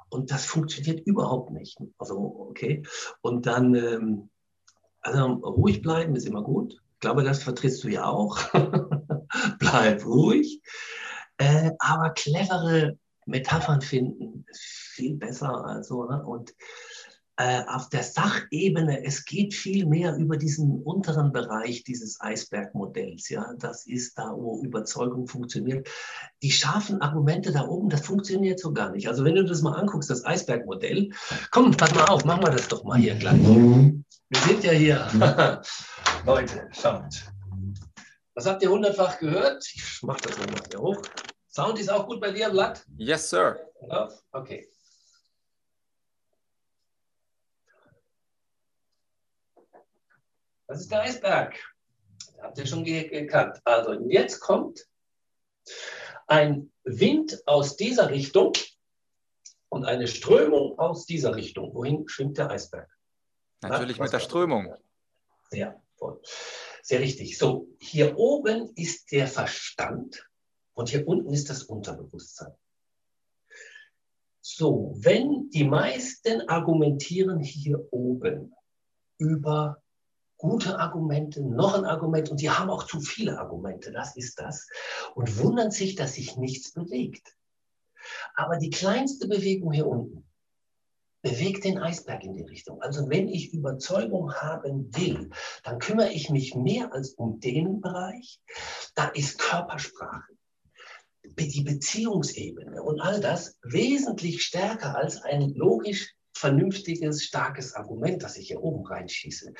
Und 0.09 0.31
das 0.31 0.45
funktioniert 0.45 1.05
überhaupt 1.07 1.51
nicht. 1.51 1.77
Also, 1.97 2.47
okay. 2.49 2.83
Und 3.21 3.45
dann, 3.45 3.73
ähm, 3.75 4.29
also 5.01 5.25
ruhig 5.25 5.81
bleiben 5.81 6.15
ist 6.15 6.27
immer 6.27 6.43
gut. 6.43 6.73
Ich 6.93 6.99
glaube, 6.99 7.23
das 7.23 7.43
vertrittst 7.43 7.83
du 7.83 7.89
ja 7.89 8.05
auch. 8.05 8.37
Bleib 9.59 10.05
ruhig. 10.05 10.61
Äh, 11.37 11.71
aber 11.79 12.11
clevere 12.11 12.97
Metaphern 13.25 13.81
finden 13.81 14.45
ist 14.49 14.61
viel 14.61 15.15
besser. 15.15 15.65
Also, 15.65 16.05
ne? 16.05 16.23
Und 16.25 16.53
äh, 17.37 17.63
auf 17.67 17.89
der 17.89 18.03
Sachebene, 18.03 19.03
es 19.03 19.25
geht 19.25 19.53
viel 19.53 19.85
mehr 19.85 20.15
über 20.15 20.37
diesen 20.37 20.81
unteren 20.83 21.33
Bereich 21.33 21.83
dieses 21.83 22.19
Eisbergmodells. 22.21 23.29
Ja, 23.29 23.53
das 23.59 23.85
ist 23.85 24.17
da, 24.17 24.31
wo 24.35 24.61
Überzeugung 24.63 25.27
funktioniert. 25.27 25.89
Die 26.41 26.51
scharfen 26.51 27.01
Argumente 27.01 27.51
da 27.51 27.67
oben, 27.67 27.89
das 27.89 28.05
funktioniert 28.05 28.59
so 28.59 28.71
gar 28.71 28.91
nicht. 28.91 29.07
Also 29.07 29.25
wenn 29.25 29.35
du 29.35 29.43
das 29.43 29.61
mal 29.61 29.73
anguckst, 29.73 30.09
das 30.09 30.23
Eisbergmodell, 30.23 31.11
komm, 31.51 31.71
pass 31.71 31.93
mal 31.93 32.05
auf, 32.05 32.23
machen 32.23 32.43
wir 32.43 32.51
das 32.51 32.67
doch 32.67 32.83
mal 32.83 32.97
hier 32.97 33.15
gleich. 33.15 33.39
Wir 33.41 34.39
sind 34.47 34.63
ja 34.63 34.71
hier. 34.71 35.07
Leute, 36.25 36.69
schaut. 36.71 37.25
Was 38.33 38.45
habt 38.45 38.63
ihr 38.63 38.69
hundertfach 38.69 39.19
gehört? 39.19 39.65
Ich 39.73 39.99
mach 40.03 40.19
das 40.21 40.37
mal 40.37 40.47
hier 40.69 40.79
hoch. 40.79 41.01
Sound 41.49 41.79
ist 41.79 41.89
auch 41.89 42.07
gut 42.07 42.19
bei 42.19 42.31
dir, 42.31 42.49
Blatt? 42.49 42.85
Yes, 42.97 43.29
sir. 43.29 43.57
Okay. 44.31 44.67
Das 50.67 50.81
ist 50.81 50.91
der 50.91 51.01
Eisberg. 51.01 51.55
Habt 52.41 52.57
ihr 52.57 52.65
schon 52.65 52.83
gekannt. 52.83 53.59
Also 53.63 53.93
jetzt 54.09 54.39
kommt 54.39 54.87
ein 56.27 56.71
Wind 56.83 57.41
aus 57.47 57.75
dieser 57.75 58.09
Richtung 58.09 58.53
und 59.69 59.85
eine 59.85 60.07
Strömung 60.07 60.77
aus 60.79 61.05
dieser 61.05 61.35
Richtung. 61.35 61.73
Wohin 61.73 62.07
schwimmt 62.07 62.37
der 62.37 62.49
Eisberg? 62.49 62.89
Natürlich 63.61 63.99
mit 63.99 64.13
der 64.13 64.19
Strömung. 64.19 64.75
Sehr 65.49 65.81
voll. 65.95 66.21
Sehr 66.81 66.99
richtig. 66.99 67.37
So, 67.37 67.67
hier 67.79 68.17
oben 68.17 68.71
ist 68.75 69.11
der 69.11 69.27
Verstand 69.27 70.27
und 70.73 70.89
hier 70.89 71.07
unten 71.07 71.33
ist 71.33 71.49
das 71.49 71.63
Unterbewusstsein. 71.63 72.53
So, 74.41 74.93
wenn 74.97 75.49
die 75.49 75.63
meisten 75.63 76.47
argumentieren 76.47 77.39
hier 77.39 77.91
oben 77.91 78.55
über 79.17 79.81
gute 80.37 80.79
Argumente, 80.79 81.41
noch 81.41 81.75
ein 81.75 81.85
Argument 81.85 82.29
und 82.29 82.41
die 82.41 82.49
haben 82.49 82.69
auch 82.69 82.83
zu 82.83 82.99
viele 82.99 83.39
Argumente, 83.39 83.91
das 83.91 84.15
ist 84.15 84.39
das, 84.39 84.67
und 85.15 85.37
wundern 85.39 85.71
sich, 85.71 85.95
dass 85.95 86.13
sich 86.13 86.37
nichts 86.37 86.73
bewegt. 86.73 87.35
Aber 88.35 88.57
die 88.57 88.69
kleinste 88.69 89.27
Bewegung 89.27 89.71
hier 89.71 89.87
unten 89.87 90.25
bewegt 91.25 91.63
den 91.63 91.79
Eisberg 91.79 92.23
in 92.23 92.35
die 92.35 92.43
Richtung. 92.43 92.81
Also 92.83 93.09
wenn 93.09 93.27
ich 93.27 93.51
Überzeugung 93.51 94.31
haben 94.33 94.95
will, 94.95 95.31
dann 95.63 95.79
kümmere 95.79 96.11
ich 96.11 96.29
mich 96.29 96.53
mehr 96.53 96.93
als 96.93 97.15
um 97.15 97.39
den 97.39 97.81
Bereich. 97.81 98.39
Da 98.93 99.07
ist 99.07 99.39
Körpersprache, 99.39 100.33
die 101.23 101.63
Beziehungsebene 101.63 102.83
und 102.83 103.01
all 103.01 103.19
das 103.19 103.57
wesentlich 103.63 104.43
stärker 104.43 104.95
als 104.95 105.19
ein 105.23 105.49
logisch 105.55 106.13
vernünftiges, 106.35 107.23
starkes 107.23 107.73
Argument, 107.73 108.21
das 108.21 108.37
ich 108.37 108.47
hier 108.47 108.61
oben 108.61 108.85
reinschieße. 108.85 109.53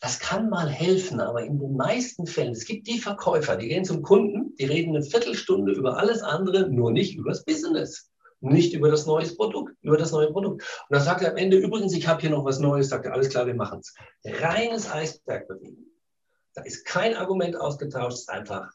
Das 0.00 0.18
kann 0.18 0.50
mal 0.50 0.68
helfen, 0.68 1.20
aber 1.20 1.44
in 1.44 1.58
den 1.58 1.76
meisten 1.76 2.26
Fällen, 2.26 2.52
es 2.52 2.64
gibt 2.64 2.88
die 2.88 2.98
Verkäufer, 2.98 3.56
die 3.56 3.68
gehen 3.68 3.84
zum 3.84 4.02
Kunden, 4.02 4.54
die 4.56 4.64
reden 4.64 4.94
eine 4.94 5.04
Viertelstunde 5.04 5.72
über 5.72 5.98
alles 5.98 6.22
andere, 6.22 6.68
nur 6.68 6.90
nicht 6.90 7.16
über 7.16 7.30
das 7.30 7.44
Business. 7.44 8.10
Nicht 8.40 8.74
über 8.74 8.90
das 8.90 9.06
neue 9.06 9.26
Produkt, 9.28 9.74
über 9.80 9.96
das 9.96 10.12
neue 10.12 10.30
Produkt. 10.30 10.62
Und 10.62 10.94
dann 10.94 11.02
sagt 11.02 11.22
er 11.22 11.30
am 11.30 11.38
Ende, 11.38 11.56
übrigens, 11.56 11.94
ich 11.94 12.06
habe 12.06 12.20
hier 12.20 12.30
noch 12.30 12.44
was 12.44 12.58
Neues, 12.58 12.90
sagt 12.90 13.06
er, 13.06 13.14
alles 13.14 13.30
klar, 13.30 13.46
wir 13.46 13.54
machen 13.54 13.80
es. 13.80 13.94
Reines 14.40 14.90
Eisbergbewegen. 14.90 15.90
Da 16.54 16.62
ist 16.62 16.84
kein 16.84 17.14
Argument 17.14 17.58
ausgetauscht, 17.58 18.14
es 18.14 18.20
ist 18.20 18.30
einfach 18.30 18.70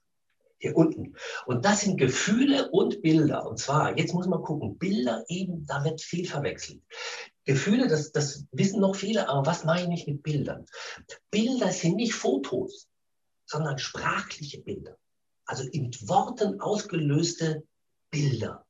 hier 0.61 0.77
unten. 0.77 1.15
Und 1.45 1.65
das 1.65 1.81
sind 1.81 1.97
Gefühle 1.97 2.69
und 2.71 3.01
Bilder. 3.01 3.47
Und 3.47 3.57
zwar, 3.59 3.97
jetzt 3.97 4.13
muss 4.13 4.27
man 4.27 4.41
gucken, 4.41 4.77
Bilder 4.77 5.23
eben, 5.27 5.65
da 5.65 5.83
wird 5.83 6.01
viel 6.01 6.27
verwechselt. 6.27 6.81
Gefühle, 7.45 7.87
das, 7.87 8.11
das 8.11 8.45
wissen 8.51 8.81
noch 8.81 8.95
viele, 8.95 9.27
aber 9.27 9.45
was 9.45 9.63
meine 9.63 9.93
ich 9.93 10.07
mit 10.07 10.23
Bildern? 10.23 10.65
Bilder 11.31 11.71
sind 11.71 11.95
nicht 11.95 12.13
Fotos, 12.13 12.87
sondern 13.45 13.79
sprachliche 13.79 14.61
Bilder. 14.61 14.97
Also 15.45 15.63
in 15.67 15.91
Worten 16.07 16.61
ausgelöste 16.61 17.63
Bilder. 18.09 18.65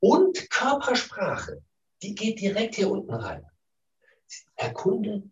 Und 0.00 0.50
Körpersprache, 0.50 1.62
die 2.02 2.14
geht 2.14 2.40
direkt 2.40 2.76
hier 2.76 2.90
unten 2.90 3.14
rein. 3.14 3.46
Herr 4.54 4.72
Kunde, 4.72 5.30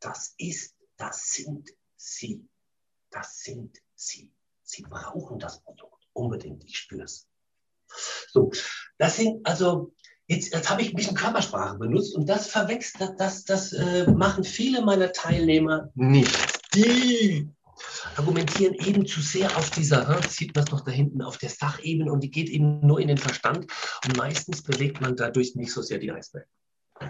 das 0.00 0.34
ist, 0.38 0.74
das 0.96 1.32
sind 1.32 1.70
Sie. 1.96 2.48
Das 3.10 3.40
sind 3.42 3.82
Sie. 3.94 4.32
Sie 4.62 4.82
brauchen 4.82 5.38
das 5.38 5.60
Produkt 5.60 6.06
unbedingt. 6.12 6.64
Ich 6.64 6.78
spüre 6.78 7.04
es. 7.04 7.28
So, 8.28 8.50
das 8.98 9.16
sind 9.16 9.46
also, 9.46 9.94
jetzt, 10.26 10.52
jetzt 10.52 10.70
habe 10.70 10.82
ich 10.82 10.90
ein 10.90 10.96
bisschen 10.96 11.16
Körpersprache 11.16 11.78
benutzt 11.78 12.14
und 12.14 12.28
das 12.28 12.48
verwechselt, 12.48 13.14
das, 13.18 13.44
das, 13.44 13.44
das 13.44 13.72
äh, 13.72 14.10
machen 14.10 14.44
viele 14.44 14.82
meiner 14.82 15.12
Teilnehmer 15.12 15.90
nicht. 15.94 16.34
Die 16.74 17.48
argumentieren 18.16 18.74
eben 18.74 19.06
zu 19.06 19.20
sehr 19.20 19.54
auf 19.56 19.70
dieser, 19.70 20.08
hm, 20.08 20.28
sieht 20.28 20.54
man 20.54 20.64
es 20.64 20.70
doch 20.70 20.80
da 20.82 20.90
hinten, 20.90 21.22
auf 21.22 21.38
der 21.38 21.50
Sachebene 21.50 22.10
und 22.10 22.20
die 22.20 22.30
geht 22.30 22.48
eben 22.48 22.84
nur 22.86 23.00
in 23.00 23.08
den 23.08 23.18
Verstand 23.18 23.66
und 24.04 24.16
meistens 24.16 24.62
bewegt 24.62 25.00
man 25.00 25.16
dadurch 25.16 25.54
nicht 25.54 25.72
so 25.72 25.82
sehr 25.82 25.98
die 25.98 26.10
Eisberge. 26.10 26.48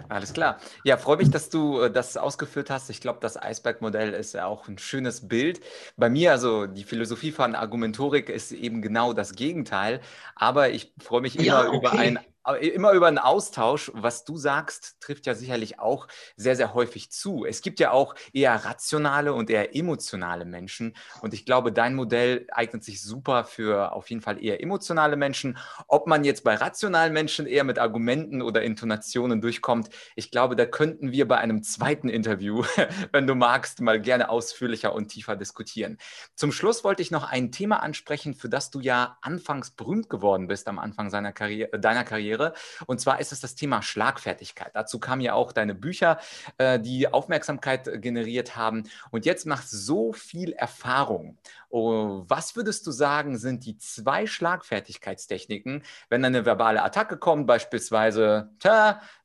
Alles 0.09 0.33
klar. 0.33 0.59
Ja, 0.83 0.97
freue 0.97 1.15
mich, 1.15 1.29
dass 1.29 1.49
du 1.49 1.79
äh, 1.79 1.91
das 1.91 2.17
ausgeführt 2.17 2.69
hast. 2.69 2.89
Ich 2.89 2.99
glaube, 2.99 3.19
das 3.21 3.41
Eisbergmodell 3.41 4.13
ist 4.13 4.33
ja 4.33 4.45
auch 4.45 4.67
ein 4.67 4.77
schönes 4.77 5.29
Bild. 5.29 5.61
Bei 5.95 6.09
mir, 6.09 6.31
also 6.31 6.67
die 6.67 6.83
Philosophie 6.83 7.31
von 7.31 7.55
Argumentorik 7.55 8.27
ist 8.27 8.51
eben 8.51 8.81
genau 8.81 9.13
das 9.13 9.35
Gegenteil. 9.35 10.01
Aber 10.35 10.71
ich 10.71 10.93
freue 11.01 11.21
mich 11.21 11.37
immer 11.37 11.45
ja, 11.45 11.67
okay. 11.69 11.77
über 11.77 11.91
ein 11.93 12.19
immer 12.55 12.93
über 12.93 13.07
einen 13.07 13.17
Austausch, 13.17 13.91
was 13.93 14.23
du 14.23 14.37
sagst, 14.37 14.97
trifft 14.99 15.25
ja 15.25 15.35
sicherlich 15.35 15.79
auch 15.79 16.07
sehr, 16.35 16.55
sehr 16.55 16.73
häufig 16.73 17.11
zu. 17.11 17.45
Es 17.45 17.61
gibt 17.61 17.79
ja 17.79 17.91
auch 17.91 18.15
eher 18.31 18.55
rationale 18.55 19.33
und 19.33 19.49
eher 19.49 19.75
emotionale 19.75 20.45
Menschen. 20.45 20.95
Und 21.21 21.33
ich 21.33 21.45
glaube, 21.45 21.71
dein 21.71 21.93
Modell 21.95 22.47
eignet 22.51 22.83
sich 22.83 23.01
super 23.01 23.43
für 23.43 23.91
auf 23.91 24.09
jeden 24.09 24.21
Fall 24.21 24.43
eher 24.43 24.61
emotionale 24.61 25.17
Menschen. 25.17 25.57
Ob 25.87 26.07
man 26.07 26.23
jetzt 26.23 26.43
bei 26.43 26.55
rationalen 26.55 27.13
Menschen 27.13 27.47
eher 27.47 27.63
mit 27.63 27.79
Argumenten 27.79 28.41
oder 28.41 28.61
Intonationen 28.61 29.41
durchkommt, 29.41 29.89
ich 30.15 30.31
glaube, 30.31 30.55
da 30.55 30.65
könnten 30.65 31.11
wir 31.11 31.27
bei 31.27 31.37
einem 31.37 31.63
zweiten 31.63 32.09
Interview, 32.09 32.63
wenn 33.11 33.27
du 33.27 33.35
magst, 33.35 33.81
mal 33.81 33.99
gerne 33.99 34.29
ausführlicher 34.29 34.93
und 34.93 35.09
tiefer 35.09 35.35
diskutieren. 35.35 35.97
Zum 36.35 36.51
Schluss 36.51 36.83
wollte 36.83 37.01
ich 37.01 37.11
noch 37.11 37.29
ein 37.29 37.51
Thema 37.51 37.83
ansprechen, 37.83 38.33
für 38.33 38.49
das 38.49 38.71
du 38.71 38.79
ja 38.79 39.17
anfangs 39.21 39.71
berühmt 39.71 40.09
geworden 40.09 40.47
bist 40.47 40.67
am 40.67 40.79
Anfang 40.79 41.09
seiner 41.09 41.33
Karriere, 41.33 41.77
deiner 41.79 42.03
Karriere 42.03 42.36
wäre. 42.37 42.53
Und 42.85 42.99
zwar 42.99 43.19
ist 43.19 43.31
es 43.31 43.39
das 43.39 43.55
Thema 43.55 43.81
Schlagfertigkeit. 43.81 44.71
Dazu 44.73 44.99
kamen 44.99 45.21
ja 45.21 45.33
auch 45.33 45.51
deine 45.51 45.75
Bücher, 45.75 46.19
äh, 46.57 46.79
die 46.79 47.11
Aufmerksamkeit 47.11 48.01
generiert 48.01 48.55
haben. 48.55 48.83
Und 49.11 49.25
jetzt 49.25 49.45
macht 49.45 49.69
so 49.69 50.13
viel 50.13 50.53
Erfahrung. 50.53 51.37
Oh, 51.69 52.23
was 52.27 52.55
würdest 52.55 52.87
du 52.87 52.91
sagen, 52.91 53.37
sind 53.37 53.65
die 53.65 53.77
zwei 53.77 54.25
Schlagfertigkeitstechniken, 54.25 55.83
wenn 56.09 56.23
eine 56.23 56.45
verbale 56.45 56.81
Attacke 56.81 57.17
kommt, 57.17 57.45
beispielsweise, 57.45 58.51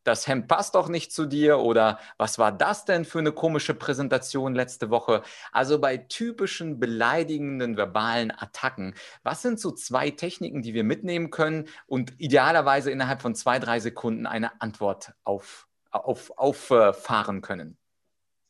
das 0.03 0.27
Hemd 0.27 0.49
passt 0.49 0.75
doch 0.75 0.89
nicht 0.89 1.13
zu 1.13 1.27
dir 1.27 1.61
oder 1.61 2.01
was 2.19 2.41
war 2.41 2.51
das 2.51 2.85
denn 2.85 3.05
für 3.05 3.21
eine 3.21 3.31
komische 3.31 3.75
Präsentation 3.75 4.57
letzte 4.57 4.91
Woche? 4.91 5.23
Also 5.53 5.81
bei 5.81 5.97
typischen 5.97 6.81
beleidigenden 6.81 7.77
verbalen 7.77 8.33
Attacken, 8.37 8.95
was 9.23 9.43
sind 9.43 9.61
so 9.61 9.71
zwei 9.71 10.11
Techniken, 10.11 10.63
die 10.63 10.75
wir 10.75 10.83
mitnehmen 10.83 11.31
können 11.31 11.69
und 11.87 12.13
idealerweise 12.19 12.91
innerhalb 12.91 13.23
von 13.23 13.37
zwei, 13.37 13.61
drei 13.61 13.79
Sekunden 13.79 14.27
eine 14.27 14.61
Antwort 14.61 15.15
auf, 15.23 15.69
auf, 15.93 16.33
auffahren 16.37 17.41
können? 17.41 17.79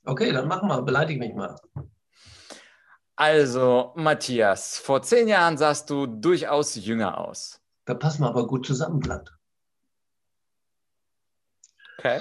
Okay, 0.07 0.33
dann 0.33 0.49
machen 0.49 0.69
wir, 0.69 0.81
beleidige 0.81 1.21
mich 1.21 1.35
mal. 1.35 1.57
Also, 3.25 3.93
Matthias, 3.95 4.79
vor 4.79 5.01
zehn 5.01 5.29
Jahren 5.29 5.57
sahst 5.57 5.89
du 5.89 6.07
durchaus 6.07 6.75
jünger 6.75 7.19
aus. 7.19 7.61
Da 7.85 7.95
passen 7.95 8.23
wir 8.23 8.29
aber 8.29 8.49
gut 8.49 8.67
zusammen, 8.67 8.99
Blatt. 8.99 9.33
Okay. 11.99 12.21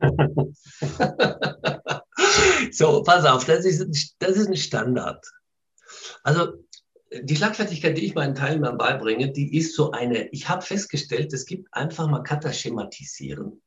so, 2.72 3.02
pass 3.02 3.26
auf, 3.26 3.44
das 3.44 3.66
ist, 3.66 4.14
das 4.18 4.38
ist 4.38 4.46
ein 4.46 4.56
Standard. 4.56 5.22
Also, 6.22 6.54
die 7.12 7.36
Schlagfertigkeit, 7.36 7.98
die 7.98 8.06
ich 8.06 8.14
meinen 8.14 8.34
Teilnehmern 8.34 8.78
beibringe, 8.78 9.32
die 9.32 9.58
ist 9.58 9.76
so 9.76 9.90
eine, 9.90 10.30
ich 10.30 10.48
habe 10.48 10.62
festgestellt, 10.62 11.34
es 11.34 11.44
gibt 11.44 11.68
einfach 11.74 12.08
mal 12.08 12.22
Kata 12.22 12.54
schematisieren. 12.54 13.60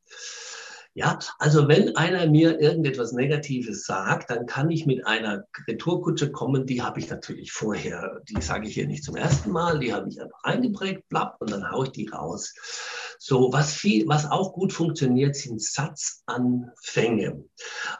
Ja, 0.95 1.17
also 1.39 1.67
wenn 1.67 1.95
einer 1.95 2.27
mir 2.27 2.59
irgendetwas 2.59 3.13
Negatives 3.13 3.85
sagt, 3.85 4.29
dann 4.29 4.45
kann 4.45 4.69
ich 4.69 4.85
mit 4.85 5.07
einer 5.07 5.45
Retourkutsche 5.67 6.31
kommen, 6.31 6.67
die 6.67 6.83
habe 6.83 6.99
ich 6.99 7.09
natürlich 7.09 7.51
vorher, 7.51 8.21
die 8.29 8.39
sage 8.39 8.67
ich 8.67 8.75
hier 8.75 8.85
nicht 8.85 9.03
zum 9.03 9.15
ersten 9.15 9.49
Mal, 9.49 9.79
die 9.79 9.91
habe 9.91 10.07
ich 10.07 10.21
einfach 10.21 10.43
eingeprägt, 10.43 11.09
blapp, 11.09 11.37
und 11.39 11.49
dann 11.49 11.71
haue 11.71 11.85
ich 11.85 11.93
die 11.93 12.07
raus. 12.09 12.53
So, 13.25 13.53
was 13.53 13.73
viel, 13.73 14.05
was 14.07 14.29
auch 14.29 14.51
gut 14.51 14.73
funktioniert, 14.73 15.37
sind 15.37 15.61
Satzanfänge. 15.61 17.45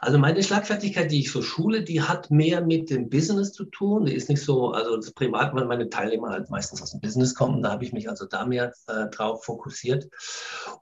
Also 0.02 0.18
meine 0.18 0.42
Schlagfertigkeit, 0.42 1.10
die 1.10 1.20
ich 1.20 1.32
so 1.32 1.40
schule, 1.40 1.82
die 1.82 2.02
hat 2.02 2.30
mehr 2.30 2.60
mit 2.60 2.90
dem 2.90 3.08
Business 3.08 3.52
zu 3.52 3.64
tun. 3.64 4.04
Die 4.04 4.12
ist 4.12 4.28
nicht 4.28 4.42
so, 4.42 4.72
also 4.72 4.96
das 4.96 5.12
Privat, 5.12 5.54
weil 5.54 5.64
meine 5.64 5.88
Teilnehmer 5.88 6.28
halt 6.28 6.50
meistens 6.50 6.82
aus 6.82 6.90
dem 6.90 7.00
Business 7.00 7.34
kommen, 7.34 7.62
da 7.62 7.72
habe 7.72 7.84
ich 7.84 7.94
mich 7.94 8.10
also 8.10 8.26
da 8.26 8.44
mehr 8.44 8.74
äh, 8.86 9.06
drauf 9.08 9.44
fokussiert. 9.44 10.10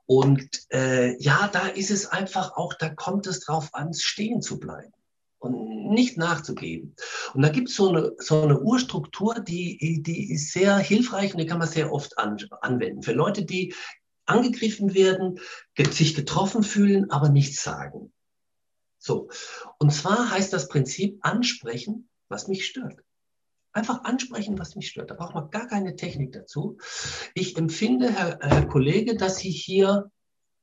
Und 0.06 0.48
äh, 0.72 1.16
ja, 1.22 1.48
da 1.52 1.68
ist 1.68 1.92
es 1.92 2.01
einfach 2.06 2.56
auch, 2.56 2.74
da 2.74 2.88
kommt 2.88 3.26
es 3.26 3.40
drauf 3.40 3.70
an, 3.72 3.94
stehen 3.94 4.42
zu 4.42 4.58
bleiben 4.58 4.92
und 5.38 5.90
nicht 5.90 6.16
nachzugeben. 6.16 6.94
Und 7.34 7.42
da 7.42 7.48
gibt 7.48 7.68
es 7.68 7.74
so 7.74 7.88
eine, 7.88 8.12
so 8.18 8.42
eine 8.42 8.60
Urstruktur, 8.60 9.40
die, 9.40 10.02
die 10.02 10.32
ist 10.32 10.52
sehr 10.52 10.78
hilfreich 10.78 11.32
und 11.32 11.40
die 11.40 11.46
kann 11.46 11.58
man 11.58 11.68
sehr 11.68 11.92
oft 11.92 12.18
an, 12.18 12.36
anwenden. 12.60 13.02
Für 13.02 13.12
Leute, 13.12 13.44
die 13.44 13.74
angegriffen 14.24 14.94
werden, 14.94 15.40
sich 15.76 16.14
getroffen 16.14 16.62
fühlen, 16.62 17.10
aber 17.10 17.28
nichts 17.28 17.62
sagen. 17.62 18.12
So. 18.98 19.28
Und 19.78 19.92
zwar 19.92 20.30
heißt 20.30 20.52
das 20.52 20.68
Prinzip 20.68 21.18
ansprechen, 21.22 22.08
was 22.28 22.46
mich 22.46 22.64
stört. 22.66 23.00
Einfach 23.72 24.04
ansprechen, 24.04 24.58
was 24.58 24.76
mich 24.76 24.88
stört. 24.88 25.10
Da 25.10 25.14
braucht 25.14 25.34
man 25.34 25.50
gar 25.50 25.66
keine 25.66 25.96
Technik 25.96 26.32
dazu. 26.32 26.78
Ich 27.34 27.56
empfinde, 27.56 28.12
Herr, 28.12 28.38
Herr 28.40 28.66
Kollege, 28.66 29.16
dass 29.16 29.38
Sie 29.38 29.50
hier 29.50 30.10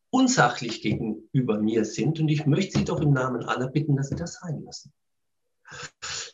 unsachlich 0.10 0.82
gegenüber 0.82 1.60
mir 1.60 1.86
sind 1.86 2.20
und 2.20 2.30
ich 2.30 2.46
möchte 2.46 2.80
Sie 2.80 2.86
doch 2.86 3.02
im 3.02 3.12
Namen 3.12 3.44
aller 3.44 3.68
bitten, 3.68 3.96
dass 3.96 4.10
Sie 4.10 4.16
das 4.16 4.40
sein 4.42 4.64
lassen. 4.64 4.92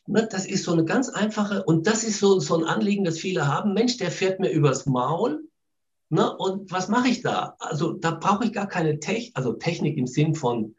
Ne, 0.07 0.27
das 0.31 0.45
ist 0.45 0.63
so 0.63 0.71
eine 0.71 0.85
ganz 0.85 1.09
einfache, 1.09 1.63
und 1.63 1.87
das 1.87 2.03
ist 2.03 2.19
so, 2.19 2.39
so 2.39 2.57
ein 2.57 2.63
Anliegen, 2.63 3.03
das 3.03 3.19
viele 3.19 3.47
haben. 3.47 3.73
Mensch, 3.73 3.97
der 3.97 4.11
fährt 4.11 4.39
mir 4.39 4.49
übers 4.49 4.85
Maul 4.85 5.45
Ne? 6.09 6.35
Und 6.37 6.71
was 6.71 6.87
mache 6.87 7.09
ich 7.09 7.21
da? 7.21 7.55
Also 7.59 7.93
da 7.93 8.11
brauche 8.11 8.45
ich 8.45 8.53
gar 8.53 8.67
keine 8.67 8.99
Technik, 8.99 9.31
also 9.35 9.53
Technik 9.53 9.97
im 9.97 10.07
Sinn 10.07 10.35
von, 10.35 10.75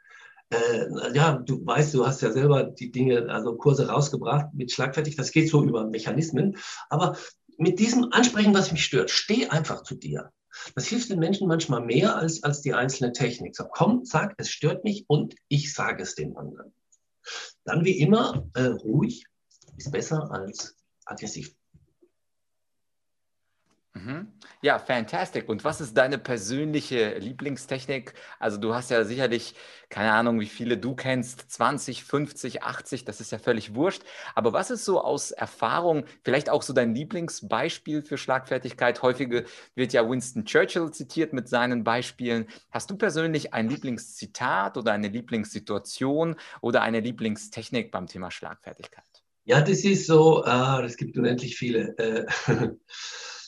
äh, 0.51 0.87
ja, 1.15 1.35
du 1.35 1.67
weißt, 1.67 1.95
du 1.95 2.07
hast 2.07 2.23
ja 2.23 2.31
selber 2.31 2.65
die 2.65 2.93
Dinge, 2.93 3.29
also 3.29 3.57
Kurse 3.57 3.89
rausgebracht 3.89 4.55
mit 4.55 4.71
Schlagfertig, 4.71 5.17
das 5.17 5.33
geht 5.33 5.51
so 5.51 5.65
über 5.65 5.85
Mechanismen. 5.87 6.57
Aber 6.91 7.17
mit 7.59 7.81
diesem 7.81 8.13
Ansprechen, 8.13 8.55
was 8.55 8.71
mich 8.71 8.85
stört, 8.85 9.11
steh 9.11 9.49
einfach 9.49 9.83
zu 9.83 9.97
dir. 9.97 10.31
Das 10.75 10.87
hilft 10.87 11.11
den 11.11 11.19
Menschen 11.19 11.49
manchmal 11.49 11.85
mehr 11.85 12.17
als, 12.17 12.43
als 12.43 12.63
die 12.63 12.75
einzelne 12.75 13.13
Technik. 13.13 13.57
So, 13.57 13.65
komm, 13.71 14.05
sag, 14.05 14.35
es 14.39 14.51
stört 14.51 14.85
mich 14.85 15.05
und 15.09 15.35
ich 15.49 15.73
sage 15.73 16.03
es 16.03 16.15
dem 16.15 16.37
anderen. 16.37 16.73
Dann 17.65 17.85
wie 17.85 17.99
immer, 17.99 18.49
äh, 18.55 18.67
ruhig 18.67 19.25
ist 19.77 19.91
besser 19.91 20.31
als 20.31 20.77
aggressiv. 21.05 21.55
Mhm. 23.97 24.33
Ja, 24.61 24.79
fantastic. 24.79 25.49
Und 25.49 25.65
was 25.65 25.81
ist 25.81 25.97
deine 25.97 26.19
persönliche 26.19 27.17
Lieblingstechnik? 27.19 28.13
Also 28.39 28.59
du 28.59 28.75
hast 28.75 28.91
ja 28.91 29.05
sicherlich, 29.05 29.55
keine 29.89 30.13
Ahnung, 30.13 30.39
wie 30.39 30.47
viele 30.47 30.77
du 30.77 30.95
kennst, 30.95 31.51
20, 31.51 32.05
50, 32.05 32.63
80, 32.63 33.07
das 33.07 33.23
ist 33.23 33.33
ja 33.33 33.39
völlig 33.39 33.75
wurscht. 33.75 34.03
Aber 34.35 34.53
was 34.53 34.71
ist 34.71 34.85
so 34.85 35.01
aus 35.01 35.31
Erfahrung, 35.31 36.05
vielleicht 36.23 36.51
auch 36.51 36.61
so 36.63 36.75
dein 36.75 36.95
Lieblingsbeispiel 36.95 38.03
für 38.03 38.19
Schlagfertigkeit? 38.19 39.01
Häufig 39.01 39.47
wird 39.75 39.93
ja 39.95 40.09
Winston 40.09 40.45
Churchill 40.45 40.91
zitiert 40.91 41.33
mit 41.33 41.49
seinen 41.49 41.83
Beispielen. 41.83 42.49
Hast 42.71 42.91
du 42.91 42.97
persönlich 42.97 43.55
ein 43.55 43.71
Lieblingszitat 43.71 44.77
oder 44.77 44.93
eine 44.93 45.09
Lieblingssituation 45.09 46.37
oder 46.61 46.83
eine 46.83 47.01
Lieblingstechnik 47.01 47.91
beim 47.91 48.09
Thema 48.09 48.31
Schlagfertigkeit? 48.31 49.05
Ja, 49.45 49.63
das 49.63 49.85
ist 49.85 50.07
so, 50.07 50.45
äh, 50.45 50.85
es 50.85 50.99
gibt 50.99 51.17
unendlich 51.17 51.57
viele. 51.57 51.97
Äh, 51.99 52.27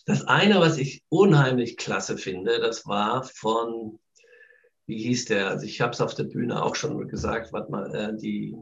Das 0.08 0.24
eine, 0.26 0.58
was 0.58 0.78
ich 0.78 1.04
unheimlich 1.10 1.76
klasse 1.76 2.16
finde, 2.16 2.60
das 2.60 2.86
war 2.86 3.24
von, 3.24 3.98
wie 4.86 5.02
hieß 5.02 5.26
der? 5.26 5.48
Also 5.48 5.66
ich 5.66 5.82
habe 5.82 5.92
es 5.92 6.00
auf 6.00 6.14
der 6.14 6.24
Bühne 6.24 6.62
auch 6.62 6.76
schon 6.76 7.06
gesagt, 7.08 7.52
warte 7.52 7.70
mal, 7.70 7.94
äh, 7.94 8.16
die 8.16 8.56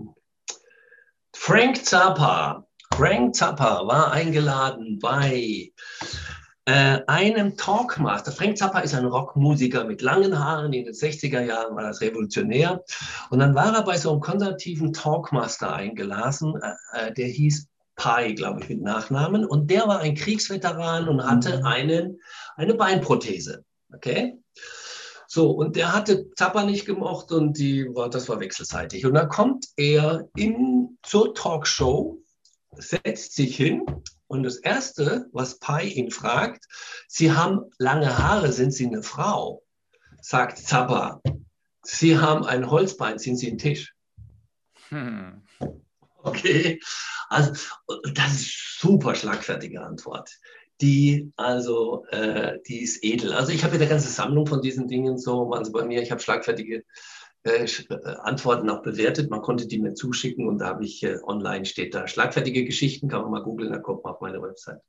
Frank 1.33 1.87
Zappa. 1.87 2.67
Frank 2.93 3.37
Zappa 3.37 3.87
war 3.87 4.11
eingeladen 4.11 4.99
bei 5.01 5.71
äh, 6.65 7.03
einem 7.07 7.57
Talkmaster. 7.57 8.33
Frank 8.33 8.59
Zappa 8.59 8.81
ist 8.81 8.97
ein 8.97 9.05
Rockmusiker 9.05 9.85
mit 9.85 10.03
langen 10.03 10.37
Haaren. 10.37 10.73
In 10.73 10.87
den 10.87 10.95
60er 10.95 11.43
Jahren 11.43 11.77
war 11.77 11.85
das 11.85 12.01
revolutionär. 12.01 12.83
Und 13.31 13.39
dann 13.39 13.55
war 13.55 13.73
er 13.73 13.85
bei 13.85 13.99
so 13.99 14.11
einem 14.11 14.21
konservativen 14.21 14.93
Talkmaster 14.93 15.73
eingeladen, 15.73 16.55
äh, 16.61 17.11
äh 17.11 17.13
der 17.15 17.29
hieß 17.29 17.69
Pai, 17.97 18.33
glaube 18.33 18.61
ich, 18.63 18.69
mit 18.69 18.83
Nachnamen. 18.83 19.45
Und 19.45 19.71
der 19.71 19.89
war 19.89 20.01
ein 20.01 20.15
Kriegsveteran 20.15 21.09
und 21.09 21.25
hatte 21.25 21.59
mhm. 21.59 21.67
einen, 21.67 22.21
eine 22.57 22.75
Beinprothese. 22.75 23.65
Okay? 23.93 24.39
So, 25.27 25.51
und 25.51 25.77
der 25.77 25.93
hatte 25.93 26.31
Zappa 26.37 26.65
nicht 26.65 26.87
gemocht 26.87 27.33
und 27.33 27.59
die 27.59 27.85
war, 27.95 28.09
das 28.09 28.29
war 28.29 28.39
wechselseitig. 28.41 29.05
Und 29.07 29.15
dann 29.15 29.29
kommt 29.29 29.67
er 29.77 30.29
in, 30.37 30.99
zur 31.03 31.35
Talkshow, 31.35 32.23
setzt 32.77 33.35
sich 33.35 33.57
hin 33.57 33.85
und 34.29 34.43
das 34.43 34.57
Erste, 34.57 35.29
was 35.33 35.59
Pai 35.59 35.85
ihn 35.85 36.11
fragt, 36.11 36.67
Sie 37.09 37.33
haben 37.33 37.71
lange 37.79 38.19
Haare, 38.19 38.53
sind 38.53 38.73
Sie 38.73 38.87
eine 38.87 39.03
Frau? 39.03 39.63
Sagt 40.21 40.59
Zappa. 40.59 41.21
Sie 41.83 42.19
haben 42.19 42.45
ein 42.45 42.71
Holzbein, 42.71 43.19
sind 43.19 43.37
Sie 43.37 43.51
ein 43.51 43.59
Tisch? 43.59 43.95
Hm. 44.89 45.43
Okay, 46.27 46.81
also 47.29 47.53
das 48.15 48.33
ist 48.33 48.81
super 48.81 49.15
schlagfertige 49.15 49.81
Antwort. 49.81 50.31
Die, 50.81 51.33
also, 51.37 52.05
äh, 52.11 52.59
die 52.67 52.83
ist 52.83 53.03
edel. 53.05 53.33
Also 53.33 53.53
ich 53.53 53.63
habe 53.63 53.77
ja 53.77 53.81
eine 53.81 53.89
ganze 53.89 54.09
Sammlung 54.09 54.47
von 54.47 54.61
diesen 54.61 54.89
Dingen, 54.89 55.19
so 55.19 55.49
waren 55.49 55.65
sie 55.65 55.71
bei 55.71 55.85
mir. 55.85 56.03
Ich 56.03 56.11
habe 56.11 56.21
schlagfertige 56.21 56.85
äh, 57.45 57.65
äh, 57.65 58.17
Antworten 58.23 58.69
auch 58.69 58.83
bewertet. 58.83 59.31
Man 59.31 59.41
konnte 59.41 59.69
die 59.69 59.79
mir 59.79 59.95
zuschicken 59.95 60.49
und 60.49 60.59
da 60.59 60.67
habe 60.67 60.85
ich 60.85 61.03
äh, 61.05 61.19
online 61.23 61.65
steht 61.65 61.95
da 61.95 62.09
schlagfertige 62.09 62.65
Geschichten, 62.65 63.09
kann 63.09 63.23
man 63.23 63.31
mal 63.31 63.43
googeln, 63.43 63.73
da 63.73 63.79
kommt 63.79 64.03
man 64.03 64.15
auf 64.15 64.21
meine 64.21 64.43
Website. 64.43 64.81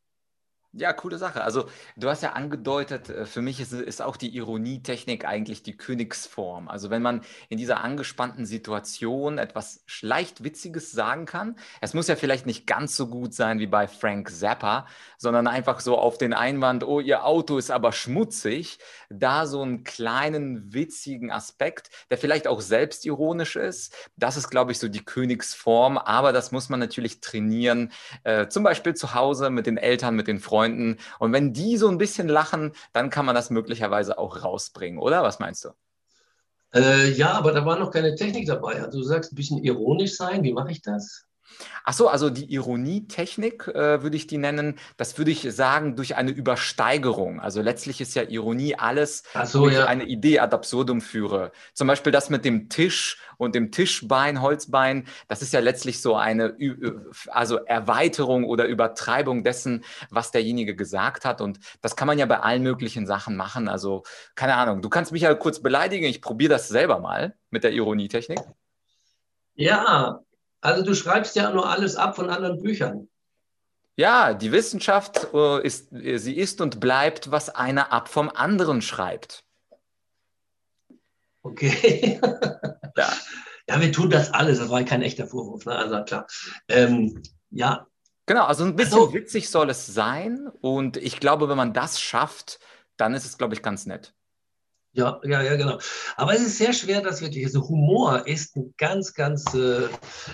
Ja, 0.73 0.91
coole 0.91 1.17
Sache. 1.17 1.43
Also 1.43 1.65
du 1.95 2.09
hast 2.09 2.21
ja 2.23 2.33
angedeutet, 2.33 3.09
äh, 3.09 3.25
für 3.25 3.41
mich 3.41 3.59
ist, 3.61 3.71
ist 3.71 4.01
auch 4.01 4.17
die 4.17 4.35
Ironietechnik 4.35 5.25
eigentlich 5.25 5.63
die 5.63 5.77
Königsform. 5.77 6.67
Also 6.67 6.89
wenn 6.89 7.01
man 7.01 7.21
in 7.49 7.57
dieser 7.57 7.81
angespannten 7.83 8.45
Situation 8.45 9.37
etwas 9.37 9.83
leicht 10.01 10.43
Witziges 10.43 10.91
sagen 10.91 11.25
kann, 11.25 11.55
es 11.81 11.93
muss 11.93 12.07
ja 12.07 12.15
vielleicht 12.17 12.45
nicht 12.45 12.67
ganz 12.67 12.95
so 12.97 13.07
gut 13.07 13.33
sein 13.33 13.59
wie 13.59 13.65
bei 13.65 13.87
Frank 13.87 14.29
Zappa, 14.29 14.87
sondern 15.17 15.47
einfach 15.47 15.79
so 15.79 15.97
auf 15.97 16.17
den 16.17 16.33
Einwand, 16.33 16.83
oh, 16.83 16.99
ihr 16.99 17.25
Auto 17.25 17.57
ist 17.57 17.71
aber 17.71 17.93
schmutzig, 17.93 18.77
da 19.09 19.47
so 19.47 19.61
einen 19.61 19.83
kleinen 19.85 20.73
witzigen 20.73 21.31
Aspekt, 21.31 21.89
der 22.11 22.17
vielleicht 22.17 22.45
auch 22.45 22.61
selbstironisch 22.61 23.55
ist, 23.55 23.95
das 24.17 24.35
ist, 24.35 24.49
glaube 24.49 24.73
ich, 24.73 24.79
so 24.79 24.89
die 24.89 25.03
Königsform, 25.03 25.97
aber 25.97 26.33
das 26.33 26.51
muss 26.51 26.69
man 26.69 26.79
natürlich 26.79 27.21
trainieren, 27.21 27.93
äh, 28.23 28.47
zum 28.47 28.63
Beispiel 28.63 28.95
zu 28.95 29.13
Hause 29.15 29.49
mit 29.49 29.65
den 29.65 29.77
Eltern, 29.77 30.15
mit 30.15 30.27
den 30.27 30.39
Freunden 30.39 30.56
Freunden. 30.57 30.97
Und 31.19 31.33
wenn 31.33 31.53
die 31.53 31.77
so 31.77 31.87
ein 31.87 31.99
bisschen 31.99 32.27
lachen, 32.27 32.71
dann 32.91 33.11
kann 33.11 33.27
man 33.27 33.35
das 33.35 33.51
möglicherweise 33.51 34.17
auch 34.17 34.43
rausbringen, 34.43 34.97
oder? 34.97 35.21
Was 35.21 35.37
meinst 35.37 35.63
du? 35.65 35.69
Äh, 36.73 37.11
ja, 37.11 37.33
aber 37.33 37.51
da 37.51 37.63
war 37.63 37.77
noch 37.77 37.91
keine 37.91 38.15
Technik 38.15 38.47
dabei. 38.47 38.81
Also 38.81 38.99
du 38.99 39.03
sagst 39.03 39.31
ein 39.31 39.35
bisschen 39.35 39.63
ironisch 39.63 40.15
sein. 40.15 40.41
Wie 40.41 40.53
mache 40.53 40.71
ich 40.71 40.81
das? 40.81 41.25
Ach 41.83 41.93
so, 41.93 42.09
also 42.09 42.29
die 42.29 42.51
Ironietechnik 42.53 43.67
äh, 43.67 44.03
würde 44.03 44.17
ich 44.17 44.27
die 44.27 44.37
nennen. 44.37 44.77
Das 44.97 45.17
würde 45.17 45.31
ich 45.31 45.41
sagen 45.53 45.95
durch 45.95 46.15
eine 46.15 46.31
Übersteigerung. 46.31 47.39
Also 47.39 47.61
letztlich 47.61 48.01
ist 48.01 48.15
ja 48.15 48.23
Ironie 48.23 48.75
alles, 48.75 49.23
so, 49.45 49.61
wo 49.61 49.67
ich 49.67 49.75
ja. 49.75 49.85
eine 49.85 50.05
Idee 50.05 50.39
ad 50.39 50.53
absurdum 50.53 51.01
führe. 51.01 51.51
Zum 51.73 51.87
Beispiel 51.87 52.11
das 52.11 52.29
mit 52.29 52.45
dem 52.45 52.69
Tisch 52.69 53.19
und 53.37 53.55
dem 53.55 53.71
Tischbein, 53.71 54.41
Holzbein. 54.41 55.07
Das 55.27 55.41
ist 55.41 55.53
ja 55.53 55.59
letztlich 55.59 56.01
so 56.01 56.15
eine 56.15 56.57
also 57.27 57.57
Erweiterung 57.57 58.43
oder 58.43 58.65
Übertreibung 58.65 59.43
dessen, 59.43 59.83
was 60.09 60.31
derjenige 60.31 60.75
gesagt 60.75 61.25
hat. 61.25 61.41
Und 61.41 61.59
das 61.81 61.95
kann 61.95 62.07
man 62.07 62.19
ja 62.19 62.25
bei 62.25 62.39
allen 62.39 62.63
möglichen 62.63 63.05
Sachen 63.05 63.35
machen. 63.35 63.67
Also 63.67 64.03
keine 64.35 64.55
Ahnung. 64.55 64.81
Du 64.81 64.89
kannst 64.89 65.11
mich 65.11 65.21
ja 65.21 65.33
kurz 65.35 65.61
beleidigen. 65.61 66.05
Ich 66.05 66.21
probiere 66.21 66.49
das 66.53 66.67
selber 66.67 66.99
mal 66.99 67.35
mit 67.49 67.63
der 67.63 67.71
Ironietechnik. 67.71 68.39
Ja, 69.55 70.21
also 70.61 70.83
du 70.83 70.93
schreibst 70.95 71.35
ja 71.35 71.51
nur 71.51 71.69
alles 71.69 71.95
ab 71.95 72.15
von 72.15 72.29
anderen 72.29 72.61
Büchern. 72.61 73.07
Ja, 73.95 74.33
die 74.35 74.51
Wissenschaft 74.51 75.27
äh, 75.33 75.65
ist, 75.65 75.91
äh, 75.91 76.17
sie 76.17 76.37
ist 76.37 76.61
und 76.61 76.79
bleibt, 76.79 77.31
was 77.31 77.49
einer 77.49 77.91
ab 77.91 78.09
vom 78.09 78.29
anderen 78.29 78.81
schreibt. 78.81 79.43
Okay. 81.41 82.19
ja. 82.95 83.13
ja, 83.67 83.81
wir 83.81 83.91
tun 83.91 84.09
das 84.09 84.31
alles. 84.33 84.59
Das 84.59 84.69
war 84.69 84.83
kein 84.83 85.01
echter 85.01 85.25
Vorwurf. 85.25 85.65
Ne? 85.65 85.75
Also 85.75 86.03
klar. 86.03 86.27
Ähm, 86.67 87.23
ja. 87.49 87.87
Genau, 88.27 88.43
also 88.43 88.65
ein 88.65 88.75
bisschen 88.75 88.99
also, 88.99 89.13
witzig 89.13 89.49
soll 89.49 89.69
es 89.69 89.87
sein. 89.87 90.47
Und 90.61 90.97
ich 90.97 91.19
glaube, 91.19 91.49
wenn 91.49 91.57
man 91.57 91.73
das 91.73 91.99
schafft, 91.99 92.59
dann 92.97 93.13
ist 93.13 93.25
es, 93.25 93.37
glaube 93.37 93.55
ich, 93.55 93.63
ganz 93.63 93.85
nett. 93.85 94.13
Ja, 94.97 95.21
ja, 95.23 95.43
ja, 95.43 95.55
genau. 95.55 95.77
Aber 96.15 96.33
es 96.33 96.41
ist 96.41 96.57
sehr 96.57 96.73
schwer, 96.73 97.01
das 97.03 97.21
wirklich. 97.21 97.45
Also 97.45 97.69
Humor 97.69 98.25
ist 98.25 98.55
ein 98.55 98.73
ganz, 98.77 99.13
ganz, 99.13 99.45
äh, 99.53 99.83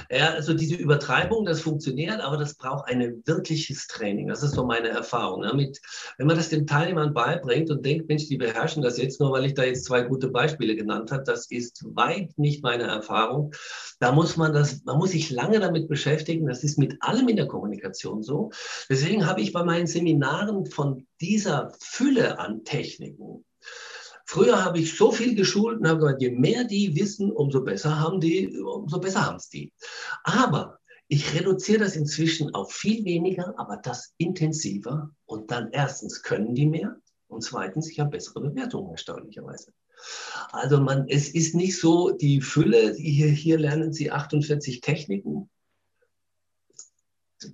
ja, 0.09 0.29
also 0.29 0.53
diese 0.53 0.75
Übertreibung, 0.75 1.43
das 1.43 1.59
funktioniert, 1.59 2.21
aber 2.21 2.37
das 2.37 2.55
braucht 2.55 2.87
ein 2.87 3.21
wirkliches 3.25 3.87
Training. 3.87 4.29
Das 4.29 4.41
ist 4.41 4.53
so 4.53 4.65
meine 4.65 4.87
Erfahrung. 4.87 5.41
Ne? 5.41 5.53
Mit, 5.53 5.81
wenn 6.17 6.27
man 6.27 6.37
das 6.37 6.47
den 6.47 6.65
Teilnehmern 6.65 7.13
beibringt 7.13 7.71
und 7.71 7.85
denkt, 7.85 8.07
Mensch, 8.07 8.29
die 8.29 8.37
beherrschen 8.37 8.81
das 8.81 8.97
jetzt 8.97 9.19
nur, 9.19 9.33
weil 9.33 9.43
ich 9.43 9.53
da 9.53 9.65
jetzt 9.65 9.83
zwei 9.83 10.03
gute 10.03 10.29
Beispiele 10.29 10.77
genannt 10.77 11.11
habe, 11.11 11.23
das 11.23 11.51
ist 11.51 11.83
weit 11.93 12.29
nicht 12.37 12.63
meine 12.63 12.83
Erfahrung. 12.83 13.53
Da 13.99 14.13
muss 14.13 14.37
man 14.37 14.53
das, 14.53 14.81
man 14.85 14.97
muss 14.97 15.11
sich 15.11 15.29
lange 15.29 15.59
damit 15.59 15.89
beschäftigen. 15.89 16.47
Das 16.47 16.63
ist 16.63 16.79
mit 16.79 16.95
allem 17.01 17.27
in 17.27 17.35
der 17.35 17.47
Kommunikation 17.47 18.23
so. 18.23 18.51
Deswegen 18.89 19.25
habe 19.25 19.41
ich 19.41 19.51
bei 19.51 19.65
meinen 19.65 19.87
Seminaren 19.87 20.65
von 20.67 21.05
dieser 21.19 21.73
Fülle 21.81 22.39
an 22.39 22.63
Techniken 22.63 23.43
Früher 24.25 24.63
habe 24.63 24.79
ich 24.79 24.95
so 24.95 25.11
viel 25.11 25.35
geschult 25.35 25.79
und 25.79 25.87
habe 25.87 25.99
gesagt, 25.99 26.21
je 26.21 26.31
mehr 26.31 26.63
die 26.63 26.95
wissen, 26.95 27.31
umso 27.31 27.63
besser 27.63 27.99
haben 27.99 28.19
die, 28.19 28.57
umso 28.57 28.99
besser 28.99 29.25
haben 29.25 29.37
es 29.37 29.49
die. 29.49 29.71
Aber 30.23 30.79
ich 31.07 31.33
reduziere 31.35 31.79
das 31.79 31.95
inzwischen 31.95 32.53
auf 32.55 32.71
viel 32.71 33.03
weniger, 33.05 33.53
aber 33.57 33.77
das 33.77 34.13
intensiver. 34.17 35.11
Und 35.25 35.51
dann 35.51 35.69
erstens 35.71 36.23
können 36.23 36.55
die 36.55 36.65
mehr 36.65 36.95
und 37.27 37.43
zweitens, 37.43 37.89
ich 37.89 37.99
habe 37.99 38.11
bessere 38.11 38.41
Bewertungen, 38.41 38.91
erstaunlicherweise. 38.91 39.73
Also 40.51 40.79
man, 40.79 41.07
es 41.07 41.29
ist 41.29 41.55
nicht 41.55 41.79
so 41.79 42.11
die 42.11 42.41
Fülle, 42.41 42.93
hier, 42.95 43.27
hier 43.27 43.57
lernen 43.57 43.93
Sie 43.93 44.11
48 44.11 44.81
Techniken 44.81 45.49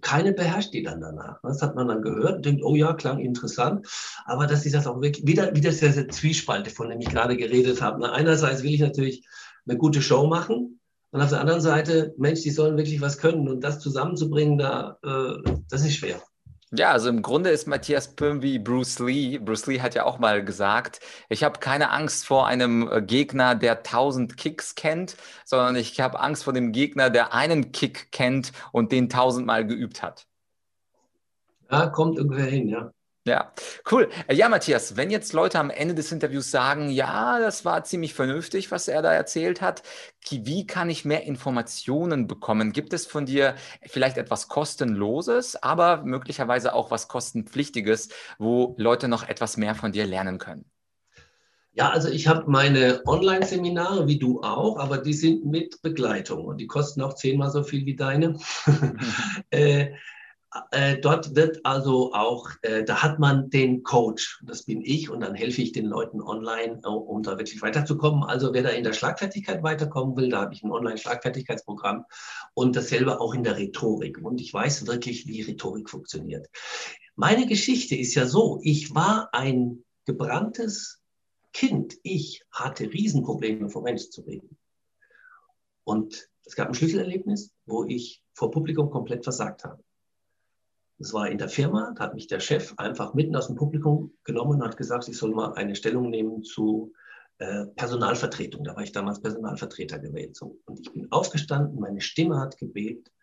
keine 0.01 0.33
beherrscht 0.33 0.73
die 0.73 0.83
dann 0.83 1.01
danach. 1.01 1.39
Das 1.43 1.61
hat 1.61 1.75
man 1.75 1.87
dann 1.87 2.01
gehört 2.01 2.37
und 2.37 2.45
denkt, 2.45 2.63
oh 2.63 2.75
ja, 2.75 2.93
klang 2.93 3.19
interessant. 3.19 3.87
Aber 4.25 4.47
dass 4.47 4.63
sie 4.63 4.71
das 4.71 4.87
auch 4.87 5.01
wirklich, 5.01 5.25
wieder, 5.25 5.55
wieder 5.55 5.71
diese 5.71 6.07
Zwiespalte, 6.07 6.69
von 6.69 6.89
der 6.89 6.99
ich 6.99 7.09
gerade 7.09 7.37
geredet 7.37 7.81
habe. 7.81 8.11
Einerseits 8.11 8.63
will 8.63 8.73
ich 8.73 8.81
natürlich 8.81 9.27
eine 9.67 9.77
gute 9.77 10.01
Show 10.01 10.27
machen 10.27 10.79
und 11.11 11.21
auf 11.21 11.29
der 11.29 11.41
anderen 11.41 11.61
Seite, 11.61 12.13
Mensch, 12.17 12.41
die 12.41 12.51
sollen 12.51 12.77
wirklich 12.77 13.01
was 13.01 13.17
können 13.17 13.47
und 13.47 13.63
das 13.63 13.79
zusammenzubringen, 13.79 14.57
da, 14.57 14.97
äh, 15.03 15.51
das 15.69 15.83
ist 15.83 15.95
schwer. 15.95 16.21
Ja, 16.71 16.91
also 16.91 17.09
im 17.09 17.23
Grunde 17.23 17.49
ist 17.49 17.67
Matthias 17.67 18.15
Püm 18.15 18.43
wie 18.43 18.59
Bruce 18.59 18.99
Lee. 18.99 19.39
Bruce 19.39 19.65
Lee 19.65 19.81
hat 19.81 19.95
ja 19.95 20.05
auch 20.05 20.19
mal 20.19 20.45
gesagt, 20.45 20.99
ich 21.27 21.43
habe 21.43 21.59
keine 21.59 21.89
Angst 21.89 22.25
vor 22.27 22.45
einem 22.45 22.87
äh, 22.91 23.01
Gegner, 23.01 23.55
der 23.55 23.81
tausend 23.81 24.37
Kicks 24.37 24.75
kennt, 24.75 25.17
sondern 25.45 25.75
ich 25.75 25.99
habe 25.99 26.19
Angst 26.19 26.43
vor 26.43 26.53
dem 26.53 26.71
Gegner, 26.71 27.09
der 27.09 27.33
einen 27.33 27.71
Kick 27.71 28.11
kennt 28.11 28.51
und 28.71 28.91
den 28.91 29.09
tausendmal 29.09 29.65
geübt 29.65 30.03
hat. 30.03 30.27
Ja, 31.71 31.87
kommt 31.87 32.19
ungefähr 32.19 32.45
hin, 32.45 32.67
ja. 32.67 32.91
Ja, 33.29 33.51
cool. 33.91 34.09
Äh, 34.27 34.33
ja, 34.33 34.49
Matthias, 34.49 34.97
wenn 34.97 35.11
jetzt 35.11 35.33
Leute 35.33 35.59
am 35.59 35.69
Ende 35.69 35.93
des 35.93 36.11
Interviews 36.11 36.49
sagen, 36.49 36.89
ja, 36.89 37.39
das 37.39 37.63
war 37.63 37.83
ziemlich 37.83 38.15
vernünftig, 38.15 38.71
was 38.71 38.87
er 38.87 39.03
da 39.03 39.13
erzählt 39.13 39.61
hat, 39.61 39.83
wie 40.31 40.65
kann 40.65 40.89
ich 40.89 41.05
mehr 41.05 41.25
Informationen 41.25 42.25
bekommen? 42.25 42.71
Gibt 42.71 42.91
es 42.91 43.05
von 43.05 43.27
dir 43.27 43.53
vielleicht 43.83 44.17
etwas 44.17 44.47
kostenloses, 44.47 45.61
aber 45.61 46.01
möglicherweise 46.01 46.73
auch 46.73 46.89
was 46.89 47.07
kostenpflichtiges, 47.07 48.09
wo 48.39 48.73
Leute 48.79 49.07
noch 49.07 49.29
etwas 49.29 49.57
mehr 49.57 49.75
von 49.75 49.91
dir 49.91 50.07
lernen 50.07 50.39
können? 50.39 50.65
Ja, 51.73 51.91
also 51.91 52.09
ich 52.09 52.27
habe 52.27 52.49
meine 52.49 53.03
Online-Seminare, 53.05 54.07
wie 54.07 54.17
du 54.17 54.41
auch, 54.41 54.79
aber 54.79 54.97
die 54.97 55.13
sind 55.13 55.45
mit 55.45 55.83
Begleitung 55.83 56.45
und 56.45 56.57
die 56.57 56.65
kosten 56.65 57.03
auch 57.03 57.13
zehnmal 57.13 57.51
so 57.51 57.61
viel 57.61 57.85
wie 57.85 57.95
deine. 57.95 58.39
äh, 59.51 59.91
äh, 60.71 60.97
dort 60.97 61.35
wird 61.35 61.63
also 61.63 62.13
auch, 62.13 62.49
äh, 62.63 62.83
da 62.83 63.03
hat 63.03 63.19
man 63.19 63.49
den 63.51 63.83
Coach, 63.83 64.41
das 64.45 64.63
bin 64.63 64.81
ich, 64.83 65.09
und 65.09 65.21
dann 65.21 65.35
helfe 65.35 65.61
ich 65.61 65.73
den 65.73 65.85
Leuten 65.85 66.21
online, 66.21 66.81
äh, 66.83 66.87
um 66.87 67.21
da 67.21 67.37
wirklich 67.37 67.61
weiterzukommen. 67.61 68.23
Also 68.23 68.53
wer 68.53 68.63
da 68.63 68.69
in 68.69 68.83
der 68.83 68.93
Schlagfertigkeit 68.93 69.61
weiterkommen 69.61 70.17
will, 70.17 70.29
da 70.29 70.41
habe 70.41 70.53
ich 70.53 70.63
ein 70.63 70.71
Online-Schlagfertigkeitsprogramm 70.71 72.05
und 72.55 72.75
dasselbe 72.75 73.21
auch 73.21 73.35
in 73.35 73.43
der 73.43 73.57
Rhetorik. 73.57 74.17
Und 74.23 74.41
ich 74.41 74.51
weiß 74.51 74.87
wirklich, 74.87 75.27
wie 75.27 75.41
Rhetorik 75.41 75.89
funktioniert. 75.89 76.47
Meine 77.15 77.45
Geschichte 77.45 77.95
ist 77.95 78.15
ja 78.15 78.25
so, 78.25 78.59
ich 78.63 78.95
war 78.95 79.29
ein 79.33 79.83
gebranntes 80.05 80.99
Kind. 81.53 81.95
Ich 82.01 82.43
hatte 82.51 82.91
Riesenprobleme, 82.91 83.69
vor 83.69 83.83
Menschen 83.83 84.11
zu 84.11 84.21
reden. 84.21 84.57
Und 85.83 86.27
es 86.43 86.55
gab 86.55 86.69
ein 86.69 86.73
Schlüsselerlebnis, 86.73 87.51
wo 87.67 87.83
ich 87.83 88.23
vor 88.33 88.49
Publikum 88.49 88.89
komplett 88.89 89.23
versagt 89.23 89.63
habe. 89.63 89.83
Das 90.99 91.13
war 91.13 91.29
in 91.29 91.37
der 91.37 91.47
Firma, 91.47 91.93
da 91.95 92.03
hat 92.03 92.13
mich 92.13 92.27
der 92.27 92.41
Chef 92.41 92.73
einfach 92.77 93.13
mitten 93.13 93.35
aus 93.35 93.47
dem 93.47 93.55
Publikum 93.55 94.13
genommen 94.25 94.59
und 94.59 94.67
hat 94.67 94.75
gesagt, 94.75 95.07
ich 95.07 95.17
soll 95.17 95.33
mal 95.33 95.53
eine 95.53 95.75
Stellung 95.75 96.09
nehmen 96.09 96.43
zu 96.43 96.91
äh, 97.37 97.67
Personalvertretung. 97.67 98.65
Da 98.65 98.75
war 98.75 98.83
ich 98.83 98.91
damals 98.91 99.21
Personalvertreter 99.21 99.97
gewählt. 99.99 100.37
Und 100.41 100.79
ich 100.81 100.91
bin 100.91 101.09
aufgestanden, 101.09 101.79
meine 101.79 102.01
Stimme 102.01 102.37
hat 102.37 102.57
gebebt, 102.57 103.13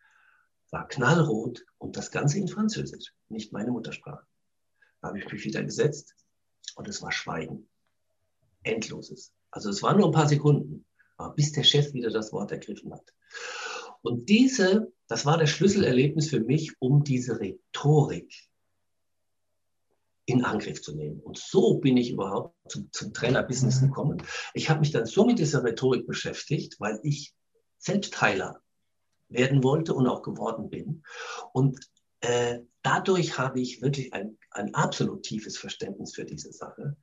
war 0.71 0.89
knallrot 0.89 1.67
und 1.77 1.99
das 1.99 2.11
Ganze 2.11 2.39
in 2.39 2.49
Französisch, 2.49 3.13
nicht 3.29 3.53
meine 3.53 3.71
Muttersprache. 3.71 4.25
Da 5.03 5.09
habe 5.09 5.19
ich 5.19 5.31
mich 5.31 5.45
wieder 5.45 5.63
gesetzt 5.63 6.17
und 6.77 6.89
es 6.89 7.03
war 7.03 7.13
Schweigen. 7.13 7.69
Endloses. 8.63 9.33
Also 9.51 9.69
es 9.69 9.83
waren 9.83 9.99
nur 9.99 10.07
ein 10.07 10.13
paar 10.13 10.29
Sekunden, 10.29 10.87
bis 11.37 11.53
der 11.53 11.63
Chef 11.63 11.93
wieder 11.93 12.11
das 12.11 12.33
Wort 12.33 12.53
ergriffen 12.53 12.93
hat. 12.93 13.13
Und 14.07 14.29
diese, 14.29 14.93
das 15.09 15.27
war 15.27 15.39
das 15.39 15.51
Schlüsselerlebnis 15.51 16.31
für 16.31 16.41
mich, 16.41 16.73
um 16.81 17.05
diese 17.05 17.41
Rhetorik 17.41 18.33
in 20.27 20.45
Angriff 20.45 20.83
zu 20.83 20.95
nehmen. 20.95 21.21
Und 21.21 21.39
so 21.39 21.79
bin 21.79 21.97
ich 21.97 22.11
überhaupt 22.11 22.55
zum, 22.69 22.89
zum 22.93 23.13
Trainer-Business 23.15 23.81
mhm. 23.81 23.87
gekommen. 23.87 24.23
Ich 24.55 24.69
habe 24.69 24.81
mich 24.81 24.91
dann 24.91 25.07
so 25.07 25.25
mit 25.25 25.39
dieser 25.39 25.63
Rhetorik 25.65 26.07
beschäftigt, 26.07 26.81
weil 26.81 26.99
ich 27.03 27.35
selbst 27.79 28.21
Heiler 28.21 28.61
werden 29.29 29.63
wollte 29.63 29.95
und 29.95 30.07
auch 30.07 30.23
geworden 30.23 30.69
bin. 30.69 31.05
Und 31.53 31.79
äh, 32.21 32.61
dadurch 32.83 33.39
habe 33.39 33.61
ich 33.61 33.83
wirklich 33.83 34.13
ein, 34.13 34.39
ein 34.51 34.75
absolut 34.75 35.23
tiefes 35.23 35.59
Verständnis 35.59 36.15
für 36.15 36.25
diese 36.25 36.53
Sache. 36.53 36.97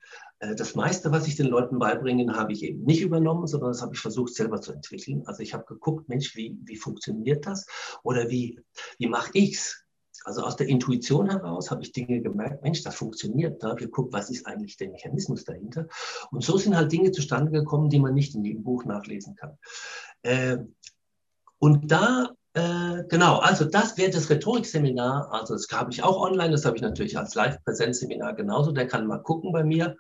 Äh, 0.43 0.55
das 0.55 0.75
meiste, 0.75 1.11
was 1.11 1.27
ich 1.27 1.35
den 1.35 1.47
Leuten 1.47 1.79
beibringe, 1.79 2.31
habe 2.35 2.53
ich 2.53 2.63
eben 2.63 2.83
nicht 2.83 3.01
übernommen, 3.01 3.47
sondern 3.47 3.71
das 3.71 3.81
habe 3.81 3.93
ich 3.93 3.99
versucht 3.99 4.33
selber 4.33 4.61
zu 4.61 4.73
entwickeln. 4.73 5.23
Also 5.25 5.41
ich 5.41 5.53
habe 5.53 5.65
geguckt, 5.65 6.09
Mensch, 6.09 6.35
wie, 6.35 6.57
wie 6.63 6.75
funktioniert 6.75 7.45
das? 7.45 7.65
Oder 8.03 8.29
wie, 8.29 8.59
wie 8.97 9.07
mache 9.07 9.31
ich 9.33 9.55
es? 9.55 9.79
Also 10.25 10.43
aus 10.43 10.55
der 10.55 10.67
Intuition 10.67 11.29
heraus 11.29 11.69
habe 11.69 11.81
ich 11.81 11.91
Dinge 11.91 12.21
gemerkt, 12.21 12.63
Mensch, 12.63 12.81
das 12.83 12.95
funktioniert. 12.95 13.61
Da 13.61 13.69
habe 13.69 13.79
ich 13.79 13.87
geguckt, 13.87 14.13
was 14.13 14.29
ist 14.29 14.45
eigentlich 14.45 14.77
der 14.77 14.89
Mechanismus 14.89 15.43
dahinter? 15.43 15.87
Und 16.31 16.43
so 16.43 16.57
sind 16.57 16.75
halt 16.75 16.91
Dinge 16.91 17.11
zustande 17.11 17.51
gekommen, 17.51 17.89
die 17.89 17.99
man 17.99 18.13
nicht 18.13 18.33
in 18.35 18.45
jedem 18.45 18.63
Buch 18.63 18.85
nachlesen 18.85 19.35
kann. 19.35 19.57
Äh, 20.21 20.57
und 21.59 21.91
da 21.91 22.29
äh, 22.53 23.03
genau, 23.09 23.37
also 23.39 23.65
das 23.65 23.97
wäre 23.97 24.11
das 24.11 24.29
Rhetorikseminar. 24.29 25.33
Also 25.33 25.55
das 25.55 25.67
habe 25.71 25.91
ich 25.91 26.03
auch 26.03 26.21
online, 26.21 26.51
das 26.51 26.65
habe 26.65 26.75
ich 26.75 26.83
natürlich 26.83 27.17
als 27.17 27.33
Live-Präsenzseminar 27.33 28.35
genauso. 28.35 28.71
Der 28.71 28.87
kann 28.87 29.07
mal 29.07 29.23
gucken 29.23 29.51
bei 29.51 29.63
mir. 29.63 29.97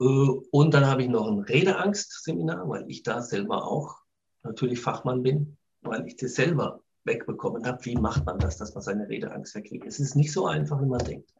Äh, 0.00 0.04
und 0.04 0.74
dann 0.74 0.86
habe 0.86 1.02
ich 1.02 1.08
noch 1.08 1.26
ein 1.26 1.40
Redeangst-Seminar, 1.40 2.68
weil 2.68 2.84
ich 2.88 3.02
da 3.02 3.22
selber 3.22 3.66
auch 3.66 3.96
natürlich 4.42 4.80
Fachmann 4.80 5.22
bin, 5.22 5.56
weil 5.82 6.06
ich 6.06 6.16
das 6.16 6.34
selber 6.34 6.82
wegbekommen 7.04 7.66
habe. 7.66 7.84
Wie 7.84 7.96
macht 7.96 8.24
man 8.26 8.38
das, 8.38 8.56
dass 8.56 8.74
man 8.74 8.82
seine 8.82 9.08
Redeangst 9.08 9.54
wegkriegt? 9.54 9.86
Es 9.86 10.00
ist 10.00 10.16
nicht 10.16 10.32
so 10.32 10.46
einfach, 10.46 10.80
wie 10.80 10.86
man 10.86 11.04
denkt. 11.04 11.30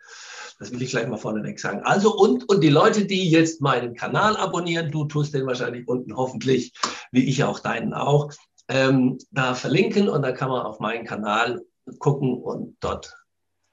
Das 0.58 0.70
will 0.72 0.82
ich 0.82 0.90
gleich 0.90 1.08
mal 1.08 1.16
vorneweg 1.16 1.58
sagen. 1.58 1.80
Also 1.84 2.14
und, 2.14 2.48
und 2.50 2.62
die 2.62 2.68
Leute, 2.68 3.06
die 3.06 3.30
jetzt 3.30 3.62
meinen 3.62 3.94
Kanal 3.94 4.36
abonnieren, 4.36 4.90
du 4.90 5.06
tust 5.06 5.32
den 5.32 5.46
wahrscheinlich 5.46 5.88
unten 5.88 6.14
hoffentlich, 6.16 6.74
wie 7.12 7.28
ich 7.28 7.44
auch 7.44 7.60
deinen 7.60 7.94
auch, 7.94 8.30
ähm, 8.68 9.18
da 9.30 9.54
verlinken 9.54 10.08
und 10.08 10.22
dann 10.22 10.34
kann 10.34 10.50
man 10.50 10.66
auf 10.66 10.78
meinen 10.78 11.06
Kanal 11.06 11.62
gucken 11.98 12.34
und 12.34 12.76
dort 12.80 13.16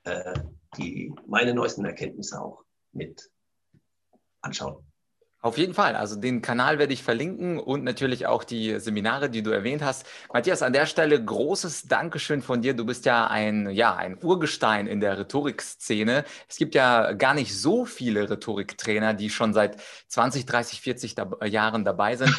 äh, 0.06 0.34
die, 0.78 1.13
meine 1.28 1.54
neuesten 1.54 1.86
Erkenntnisse 1.86 2.41
auch 2.41 2.63
mit 2.93 3.30
anschauen. 4.47 4.87
Auf 5.47 5.57
jeden 5.57 5.73
Fall. 5.73 5.95
Also 5.95 6.17
den 6.17 6.41
Kanal 6.41 6.77
werde 6.77 6.91
ich 6.91 7.03
verlinken 7.03 7.57
und 7.57 7.86
natürlich 7.86 8.27
auch 8.27 8.43
die 8.43 8.81
Seminare, 8.81 9.29
die 9.29 9.43
du 9.43 9.51
erwähnt 9.51 9.81
hast. 9.81 10.05
Matthias, 10.33 10.62
an 10.62 10.73
der 10.73 10.86
Stelle 10.86 11.23
großes 11.23 11.88
Dankeschön 11.88 12.41
von 12.41 12.62
dir. 12.62 12.73
Du 12.73 12.86
bist 12.86 13.05
ja 13.05 13.27
ein, 13.27 13.69
ja, 13.69 13.95
ein 13.95 14.17
Urgestein 14.21 14.88
in 14.88 14.99
der 14.99 15.17
Rhetorikszene. 15.17 16.25
Es 16.49 16.57
gibt 16.57 16.75
ja 16.75 17.13
gar 17.13 17.33
nicht 17.33 17.57
so 17.57 17.86
viele 17.86 18.29
Rhetoriktrainer, 18.29 19.13
die 19.13 19.29
schon 19.29 19.53
seit 19.53 19.77
20, 20.10 20.45
30, 20.45 20.81
40 20.81 21.15
da 21.15 21.29
Jahren 21.45 21.86
dabei 21.86 22.17
sind. 22.17 22.36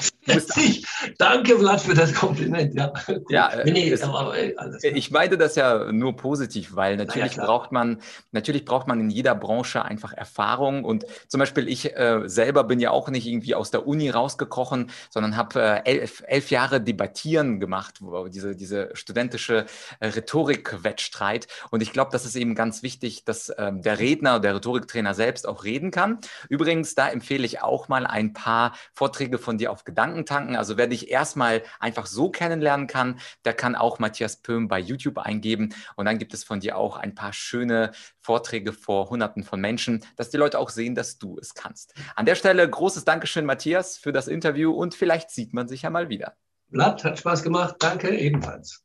Danke, 1.17 1.59
Vlad, 1.59 1.81
für 1.81 1.95
das 1.95 2.13
Kompliment. 2.13 2.75
Ja, 2.75 2.93
ja 3.31 3.49
äh, 3.49 3.71
nee, 3.71 3.91
es, 3.91 4.03
aber, 4.03 4.37
ey, 4.37 4.55
ich 4.83 5.11
meine 5.11 5.39
das 5.39 5.55
ja 5.55 5.91
nur 5.91 6.15
positiv, 6.15 6.77
weil 6.77 6.99
natürlich 6.99 7.37
ja, 7.37 7.47
braucht 7.47 7.73
man, 7.73 8.03
natürlich 8.33 8.67
braucht 8.67 8.87
man 8.87 9.01
in 9.01 9.09
jeder 9.09 9.35
Branche 9.35 9.83
einfach 9.83 10.13
Erfahrung. 10.13 10.85
Und 10.85 11.07
zum 11.29 11.39
Beispiel 11.39 11.69
ich 11.69 11.97
äh, 11.97 12.25
selber 12.27 12.65
bin 12.65 12.81
ja 12.81 12.89
ja 12.89 12.93
auch 12.99 13.09
nicht 13.09 13.27
irgendwie 13.27 13.55
aus 13.55 13.71
der 13.71 13.87
Uni 13.87 14.11
rausgekrochen, 14.11 14.91
sondern 15.09 15.37
habe 15.37 15.61
äh, 15.61 15.83
elf, 15.85 16.25
elf 16.27 16.51
Jahre 16.51 16.81
Debattieren 16.81 17.61
gemacht, 17.61 18.01
diese, 18.31 18.57
diese 18.57 18.91
studentische 18.95 19.67
äh, 20.01 20.09
Rhetorik-Wettstreit. 20.09 21.47
Und 21.71 21.81
ich 21.81 21.93
glaube, 21.93 22.11
das 22.11 22.25
ist 22.25 22.35
eben 22.35 22.57
ganz 22.57 22.83
wichtig, 22.83 23.25
dass 23.25 23.53
ähm, 23.57 23.83
der 23.83 24.01
Redner, 24.01 24.41
der 24.41 24.57
Rhetoriktrainer 24.57 25.15
selbst 25.15 25.47
auch 25.47 25.65
reden 25.65 25.91
kann. 25.91 26.19
Übrigens, 26.49 26.95
da 26.97 27.09
empfehle 27.09 27.47
ich 27.47 27.63
auch 27.63 27.89
mal 27.89 28.07
ein 28.07 28.33
paar 28.33 28.73
Vorträge 28.95 29.39
von 29.39 29.59
dir 29.59 29.71
auf 29.71 29.85
Gedankentanken. 29.85 30.57
Also 30.57 30.77
wer 30.77 30.89
dich 30.89 31.11
erstmal 31.11 31.63
einfach 31.79 32.07
so 32.07 32.31
kennenlernen 32.31 32.89
kann, 32.89 33.21
der 33.45 33.55
kann 33.55 33.77
auch 33.77 34.01
Matthias 34.01 34.39
Pöhm 34.39 34.67
bei 34.67 34.81
YouTube 34.81 35.19
eingeben. 35.19 35.75
Und 35.95 36.07
dann 36.07 36.19
gibt 36.19 36.35
es 36.35 36.43
von 36.43 36.59
dir 36.59 36.77
auch 36.77 36.97
ein 36.97 37.15
paar 37.15 37.33
schöne 37.33 37.93
Vorträge 38.29 38.75
vor 38.75 39.09
Hunderten 39.09 39.43
von 39.43 39.59
Menschen, 39.59 40.05
dass 40.17 40.29
die 40.29 40.37
Leute 40.37 40.59
auch 40.59 40.69
sehen, 40.69 40.95
dass 40.95 41.17
du 41.17 41.39
es 41.39 41.55
kannst. 41.55 41.95
An 42.15 42.27
der 42.27 42.35
Stelle 42.35 42.69
großes 42.69 43.07
Dankeschön, 43.07 43.47
Matthias, 43.47 43.97
für 43.97 44.13
das 44.13 44.29
Interview 44.29 44.71
und 44.71 44.95
vielleicht 44.95 45.31
sieht 45.31 45.55
man 45.55 45.67
sich 45.67 45.81
ja 45.81 45.89
mal 45.89 46.11
wieder. 46.11 46.35
Blatt, 46.69 47.05
hat 47.05 47.19
Spaß 47.19 47.43
gemacht. 47.43 47.77
Danke 47.79 48.15
ebenfalls. 48.15 48.85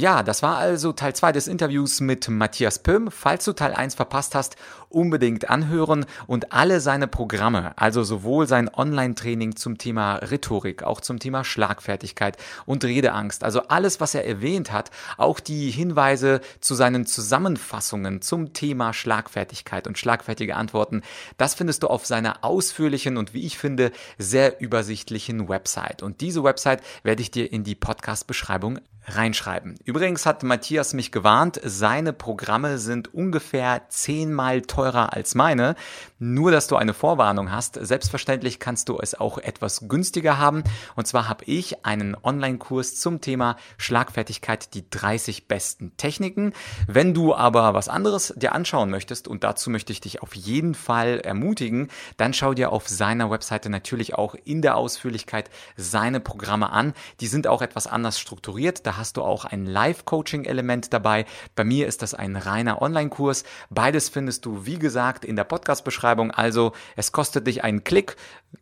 Ja, 0.00 0.22
das 0.22 0.44
war 0.44 0.58
also 0.58 0.92
Teil 0.92 1.16
2 1.16 1.32
des 1.32 1.48
Interviews 1.48 2.00
mit 2.00 2.28
Matthias 2.28 2.78
Pöhm. 2.78 3.10
Falls 3.10 3.44
du 3.44 3.52
Teil 3.52 3.74
1 3.74 3.96
verpasst 3.96 4.36
hast, 4.36 4.54
unbedingt 4.90 5.50
anhören 5.50 6.06
und 6.28 6.52
alle 6.52 6.78
seine 6.78 7.08
Programme, 7.08 7.76
also 7.76 8.04
sowohl 8.04 8.46
sein 8.46 8.72
Online-Training 8.72 9.56
zum 9.56 9.76
Thema 9.76 10.14
Rhetorik, 10.18 10.84
auch 10.84 11.00
zum 11.00 11.18
Thema 11.18 11.42
Schlagfertigkeit 11.42 12.36
und 12.64 12.84
Redeangst, 12.84 13.42
also 13.42 13.62
alles, 13.62 13.98
was 13.98 14.14
er 14.14 14.24
erwähnt 14.24 14.70
hat, 14.70 14.92
auch 15.16 15.40
die 15.40 15.68
Hinweise 15.68 16.42
zu 16.60 16.76
seinen 16.76 17.04
Zusammenfassungen 17.04 18.22
zum 18.22 18.52
Thema 18.52 18.92
Schlagfertigkeit 18.94 19.88
und 19.88 19.98
schlagfertige 19.98 20.54
Antworten, 20.54 21.02
das 21.38 21.54
findest 21.54 21.82
du 21.82 21.88
auf 21.88 22.06
seiner 22.06 22.44
ausführlichen 22.44 23.16
und 23.16 23.34
wie 23.34 23.44
ich 23.44 23.58
finde, 23.58 23.90
sehr 24.16 24.60
übersichtlichen 24.60 25.48
Website. 25.48 26.04
Und 26.04 26.20
diese 26.20 26.44
Website 26.44 26.82
werde 27.02 27.20
ich 27.20 27.32
dir 27.32 27.52
in 27.52 27.64
die 27.64 27.74
Podcast-Beschreibung 27.74 28.78
reinschreiben. 29.08 29.76
Übrigens 29.84 30.26
hat 30.26 30.42
Matthias 30.42 30.92
mich 30.92 31.12
gewarnt, 31.12 31.60
seine 31.64 32.12
Programme 32.12 32.78
sind 32.78 33.12
ungefähr 33.14 33.82
zehnmal 33.88 34.62
teurer 34.62 35.12
als 35.12 35.34
meine. 35.34 35.74
Nur, 36.18 36.50
dass 36.50 36.66
du 36.66 36.76
eine 36.76 36.94
Vorwarnung 36.94 37.50
hast. 37.52 37.78
Selbstverständlich 37.80 38.58
kannst 38.58 38.88
du 38.88 38.98
es 38.98 39.14
auch 39.14 39.38
etwas 39.38 39.88
günstiger 39.88 40.38
haben. 40.38 40.64
Und 40.96 41.06
zwar 41.06 41.28
habe 41.28 41.44
ich 41.44 41.84
einen 41.84 42.16
Online-Kurs 42.20 42.96
zum 42.96 43.20
Thema 43.20 43.56
Schlagfertigkeit, 43.76 44.74
die 44.74 44.88
30 44.90 45.46
besten 45.48 45.96
Techniken. 45.96 46.52
Wenn 46.86 47.14
du 47.14 47.34
aber 47.34 47.74
was 47.74 47.88
anderes 47.88 48.34
dir 48.36 48.52
anschauen 48.52 48.90
möchtest, 48.90 49.28
und 49.28 49.44
dazu 49.44 49.70
möchte 49.70 49.92
ich 49.92 50.00
dich 50.00 50.22
auf 50.22 50.34
jeden 50.34 50.74
Fall 50.74 51.20
ermutigen, 51.20 51.88
dann 52.16 52.34
schau 52.34 52.54
dir 52.54 52.72
auf 52.72 52.88
seiner 52.88 53.30
Webseite 53.30 53.70
natürlich 53.70 54.14
auch 54.14 54.34
in 54.44 54.62
der 54.62 54.76
Ausführlichkeit 54.76 55.50
seine 55.76 56.20
Programme 56.20 56.70
an. 56.70 56.94
Die 57.20 57.26
sind 57.26 57.46
auch 57.46 57.62
etwas 57.62 57.86
anders 57.86 58.18
strukturiert. 58.18 58.86
Da 58.86 58.97
hast 58.98 59.16
du 59.16 59.22
auch 59.22 59.44
ein 59.44 59.64
Live-Coaching-Element 59.64 60.92
dabei. 60.92 61.24
Bei 61.54 61.64
mir 61.64 61.86
ist 61.86 62.02
das 62.02 62.14
ein 62.14 62.36
reiner 62.36 62.82
Online-Kurs. 62.82 63.44
Beides 63.70 64.08
findest 64.08 64.44
du, 64.44 64.66
wie 64.66 64.78
gesagt, 64.78 65.24
in 65.24 65.36
der 65.36 65.44
Podcast-Beschreibung. 65.44 66.30
Also 66.30 66.72
es 66.96 67.12
kostet 67.12 67.46
dich 67.46 67.64
einen 67.64 67.84
Klick. 67.84 68.16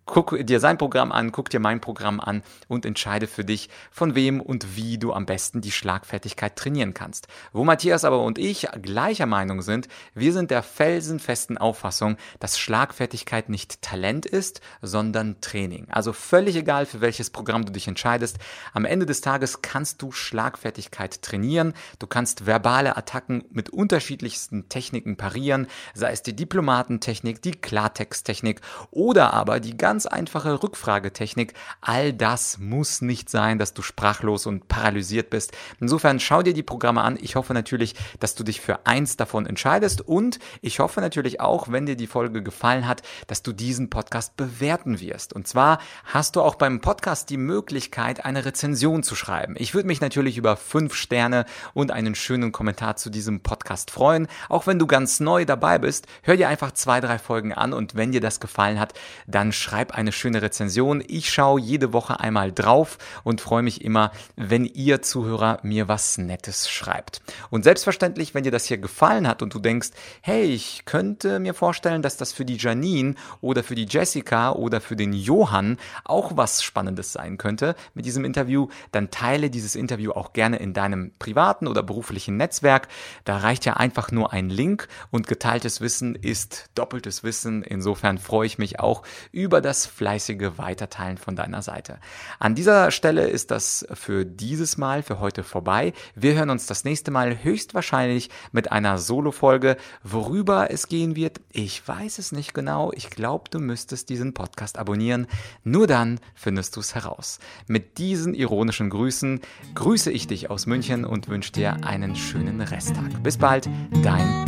Guck 0.04 0.36
dir 0.46 0.60
sein 0.60 0.78
Programm 0.78 1.12
an, 1.12 1.30
guck 1.30 1.50
dir 1.50 1.60
mein 1.60 1.80
Programm 1.80 2.20
an 2.20 2.42
und 2.68 2.86
entscheide 2.86 3.26
für 3.26 3.44
dich, 3.44 3.68
von 3.90 4.14
wem 4.14 4.40
und 4.40 4.76
wie 4.76 4.98
du 4.98 5.12
am 5.12 5.26
besten 5.26 5.60
die 5.60 5.72
Schlagfertigkeit 5.72 6.56
trainieren 6.56 6.94
kannst. 6.94 7.26
Wo 7.52 7.64
Matthias 7.64 8.04
aber 8.04 8.22
und 8.22 8.38
ich 8.38 8.68
gleicher 8.82 9.26
Meinung 9.26 9.62
sind, 9.62 9.88
wir 10.14 10.32
sind 10.32 10.50
der 10.50 10.62
felsenfesten 10.62 11.58
Auffassung, 11.58 12.16
dass 12.40 12.58
Schlagfertigkeit 12.58 13.48
nicht 13.48 13.82
Talent 13.82 14.26
ist, 14.26 14.60
sondern 14.80 15.40
Training. 15.40 15.88
Also 15.90 16.12
völlig 16.12 16.56
egal, 16.56 16.86
für 16.86 17.00
welches 17.00 17.30
Programm 17.30 17.64
du 17.64 17.72
dich 17.72 17.88
entscheidest. 17.88 18.38
Am 18.72 18.84
Ende 18.84 19.06
des 19.06 19.20
Tages 19.20 19.60
kannst 19.60 20.02
du 20.02 20.12
Schlagfertigkeit 20.12 21.22
trainieren. 21.22 21.74
Du 21.98 22.06
kannst 22.06 22.46
verbale 22.46 22.96
Attacken 22.96 23.44
mit 23.50 23.70
unterschiedlichsten 23.70 24.68
Techniken 24.68 25.16
parieren, 25.16 25.66
sei 25.94 26.12
es 26.12 26.22
die 26.22 26.36
Diplomatentechnik, 26.36 27.42
die 27.42 27.52
Klartexttechnik 27.52 28.60
oder 28.90 29.34
aber 29.34 29.60
die 29.60 29.75
ganz 29.76 30.06
einfache 30.06 30.62
Rückfragetechnik. 30.62 31.54
All 31.80 32.12
das 32.12 32.58
muss 32.58 33.02
nicht 33.02 33.30
sein, 33.30 33.58
dass 33.58 33.74
du 33.74 33.82
sprachlos 33.82 34.46
und 34.46 34.68
paralysiert 34.68 35.30
bist. 35.30 35.52
Insofern 35.80 36.20
schau 36.20 36.42
dir 36.42 36.54
die 36.54 36.62
Programme 36.62 37.02
an. 37.02 37.18
Ich 37.20 37.36
hoffe 37.36 37.54
natürlich, 37.54 37.94
dass 38.20 38.34
du 38.34 38.44
dich 38.44 38.60
für 38.60 38.86
eins 38.86 39.16
davon 39.16 39.46
entscheidest 39.46 40.00
und 40.00 40.38
ich 40.60 40.80
hoffe 40.80 41.00
natürlich 41.00 41.40
auch, 41.40 41.70
wenn 41.70 41.86
dir 41.86 41.96
die 41.96 42.06
Folge 42.06 42.42
gefallen 42.42 42.86
hat, 42.88 43.02
dass 43.26 43.42
du 43.42 43.52
diesen 43.52 43.90
Podcast 43.90 44.36
bewerten 44.36 45.00
wirst. 45.00 45.32
Und 45.32 45.46
zwar 45.46 45.78
hast 46.04 46.36
du 46.36 46.42
auch 46.42 46.54
beim 46.56 46.80
Podcast 46.80 47.30
die 47.30 47.36
Möglichkeit, 47.36 48.24
eine 48.24 48.44
Rezension 48.44 49.02
zu 49.02 49.14
schreiben. 49.14 49.54
Ich 49.58 49.74
würde 49.74 49.86
mich 49.86 50.00
natürlich 50.00 50.38
über 50.38 50.56
fünf 50.56 50.94
Sterne 50.94 51.44
und 51.74 51.90
einen 51.90 52.14
schönen 52.14 52.52
Kommentar 52.52 52.96
zu 52.96 53.10
diesem 53.10 53.40
Podcast 53.40 53.90
freuen. 53.90 54.28
Auch 54.48 54.66
wenn 54.66 54.78
du 54.78 54.86
ganz 54.86 55.20
neu 55.20 55.44
dabei 55.44 55.78
bist, 55.78 56.06
hör 56.22 56.36
dir 56.36 56.48
einfach 56.48 56.72
zwei, 56.72 57.00
drei 57.00 57.18
Folgen 57.18 57.52
an 57.52 57.72
und 57.72 57.94
wenn 57.94 58.12
dir 58.12 58.20
das 58.20 58.40
gefallen 58.40 58.80
hat, 58.80 58.94
dann 59.26 59.52
schreib 59.52 59.65
eine 59.72 60.12
schöne 60.12 60.42
Rezension. 60.42 61.02
Ich 61.06 61.30
schaue 61.30 61.60
jede 61.60 61.92
Woche 61.92 62.20
einmal 62.20 62.52
drauf 62.52 62.98
und 63.24 63.40
freue 63.40 63.62
mich 63.62 63.84
immer, 63.84 64.12
wenn 64.36 64.64
ihr 64.64 65.02
Zuhörer 65.02 65.58
mir 65.62 65.88
was 65.88 66.18
Nettes 66.18 66.68
schreibt. 66.68 67.20
Und 67.50 67.64
selbstverständlich, 67.64 68.34
wenn 68.34 68.44
dir 68.44 68.52
das 68.52 68.66
hier 68.66 68.78
gefallen 68.78 69.26
hat 69.26 69.42
und 69.42 69.54
du 69.54 69.58
denkst, 69.58 69.90
hey, 70.20 70.44
ich 70.44 70.84
könnte 70.84 71.40
mir 71.40 71.54
vorstellen, 71.54 72.02
dass 72.02 72.16
das 72.16 72.32
für 72.32 72.44
die 72.44 72.56
Janine 72.56 73.14
oder 73.40 73.62
für 73.62 73.74
die 73.74 73.86
Jessica 73.88 74.52
oder 74.52 74.80
für 74.80 74.96
den 74.96 75.12
Johann 75.12 75.78
auch 76.04 76.36
was 76.36 76.62
Spannendes 76.62 77.12
sein 77.12 77.36
könnte 77.36 77.74
mit 77.94 78.06
diesem 78.06 78.24
Interview, 78.24 78.68
dann 78.92 79.10
teile 79.10 79.50
dieses 79.50 79.74
Interview 79.74 80.12
auch 80.12 80.32
gerne 80.32 80.58
in 80.58 80.74
deinem 80.74 81.12
privaten 81.18 81.66
oder 81.66 81.82
beruflichen 81.82 82.36
Netzwerk. 82.36 82.88
Da 83.24 83.38
reicht 83.38 83.64
ja 83.64 83.74
einfach 83.74 84.10
nur 84.10 84.32
ein 84.32 84.48
Link 84.48 84.88
und 85.10 85.26
geteiltes 85.26 85.80
Wissen 85.80 86.14
ist 86.14 86.66
doppeltes 86.74 87.24
Wissen. 87.24 87.62
Insofern 87.62 88.18
freue 88.18 88.46
ich 88.46 88.58
mich 88.58 88.80
auch 88.80 89.02
über 89.32 89.55
das 89.60 89.86
fleißige 89.86 90.52
Weiterteilen 90.56 91.18
von 91.18 91.36
deiner 91.36 91.62
Seite. 91.62 91.98
An 92.38 92.54
dieser 92.54 92.90
Stelle 92.90 93.28
ist 93.28 93.50
das 93.50 93.86
für 93.92 94.24
dieses 94.24 94.76
Mal, 94.76 95.02
für 95.02 95.20
heute 95.20 95.42
vorbei. 95.42 95.92
Wir 96.14 96.34
hören 96.34 96.50
uns 96.50 96.66
das 96.66 96.84
nächste 96.84 97.10
Mal 97.10 97.42
höchstwahrscheinlich 97.42 98.30
mit 98.52 98.72
einer 98.72 98.98
Solo-Folge. 98.98 99.76
Worüber 100.02 100.70
es 100.70 100.88
gehen 100.88 101.16
wird, 101.16 101.40
ich 101.52 101.86
weiß 101.86 102.18
es 102.18 102.32
nicht 102.32 102.54
genau. 102.54 102.92
Ich 102.94 103.10
glaube, 103.10 103.50
du 103.50 103.58
müsstest 103.58 104.08
diesen 104.08 104.34
Podcast 104.34 104.78
abonnieren. 104.78 105.26
Nur 105.64 105.86
dann 105.86 106.20
findest 106.34 106.76
du 106.76 106.80
es 106.80 106.94
heraus. 106.94 107.38
Mit 107.66 107.98
diesen 107.98 108.34
ironischen 108.34 108.90
Grüßen 108.90 109.40
grüße 109.74 110.10
ich 110.10 110.26
dich 110.26 110.50
aus 110.50 110.66
München 110.66 111.04
und 111.04 111.28
wünsche 111.28 111.52
dir 111.52 111.84
einen 111.84 112.16
schönen 112.16 112.60
Resttag. 112.60 113.22
Bis 113.22 113.36
bald, 113.36 113.68
dein 114.02 114.44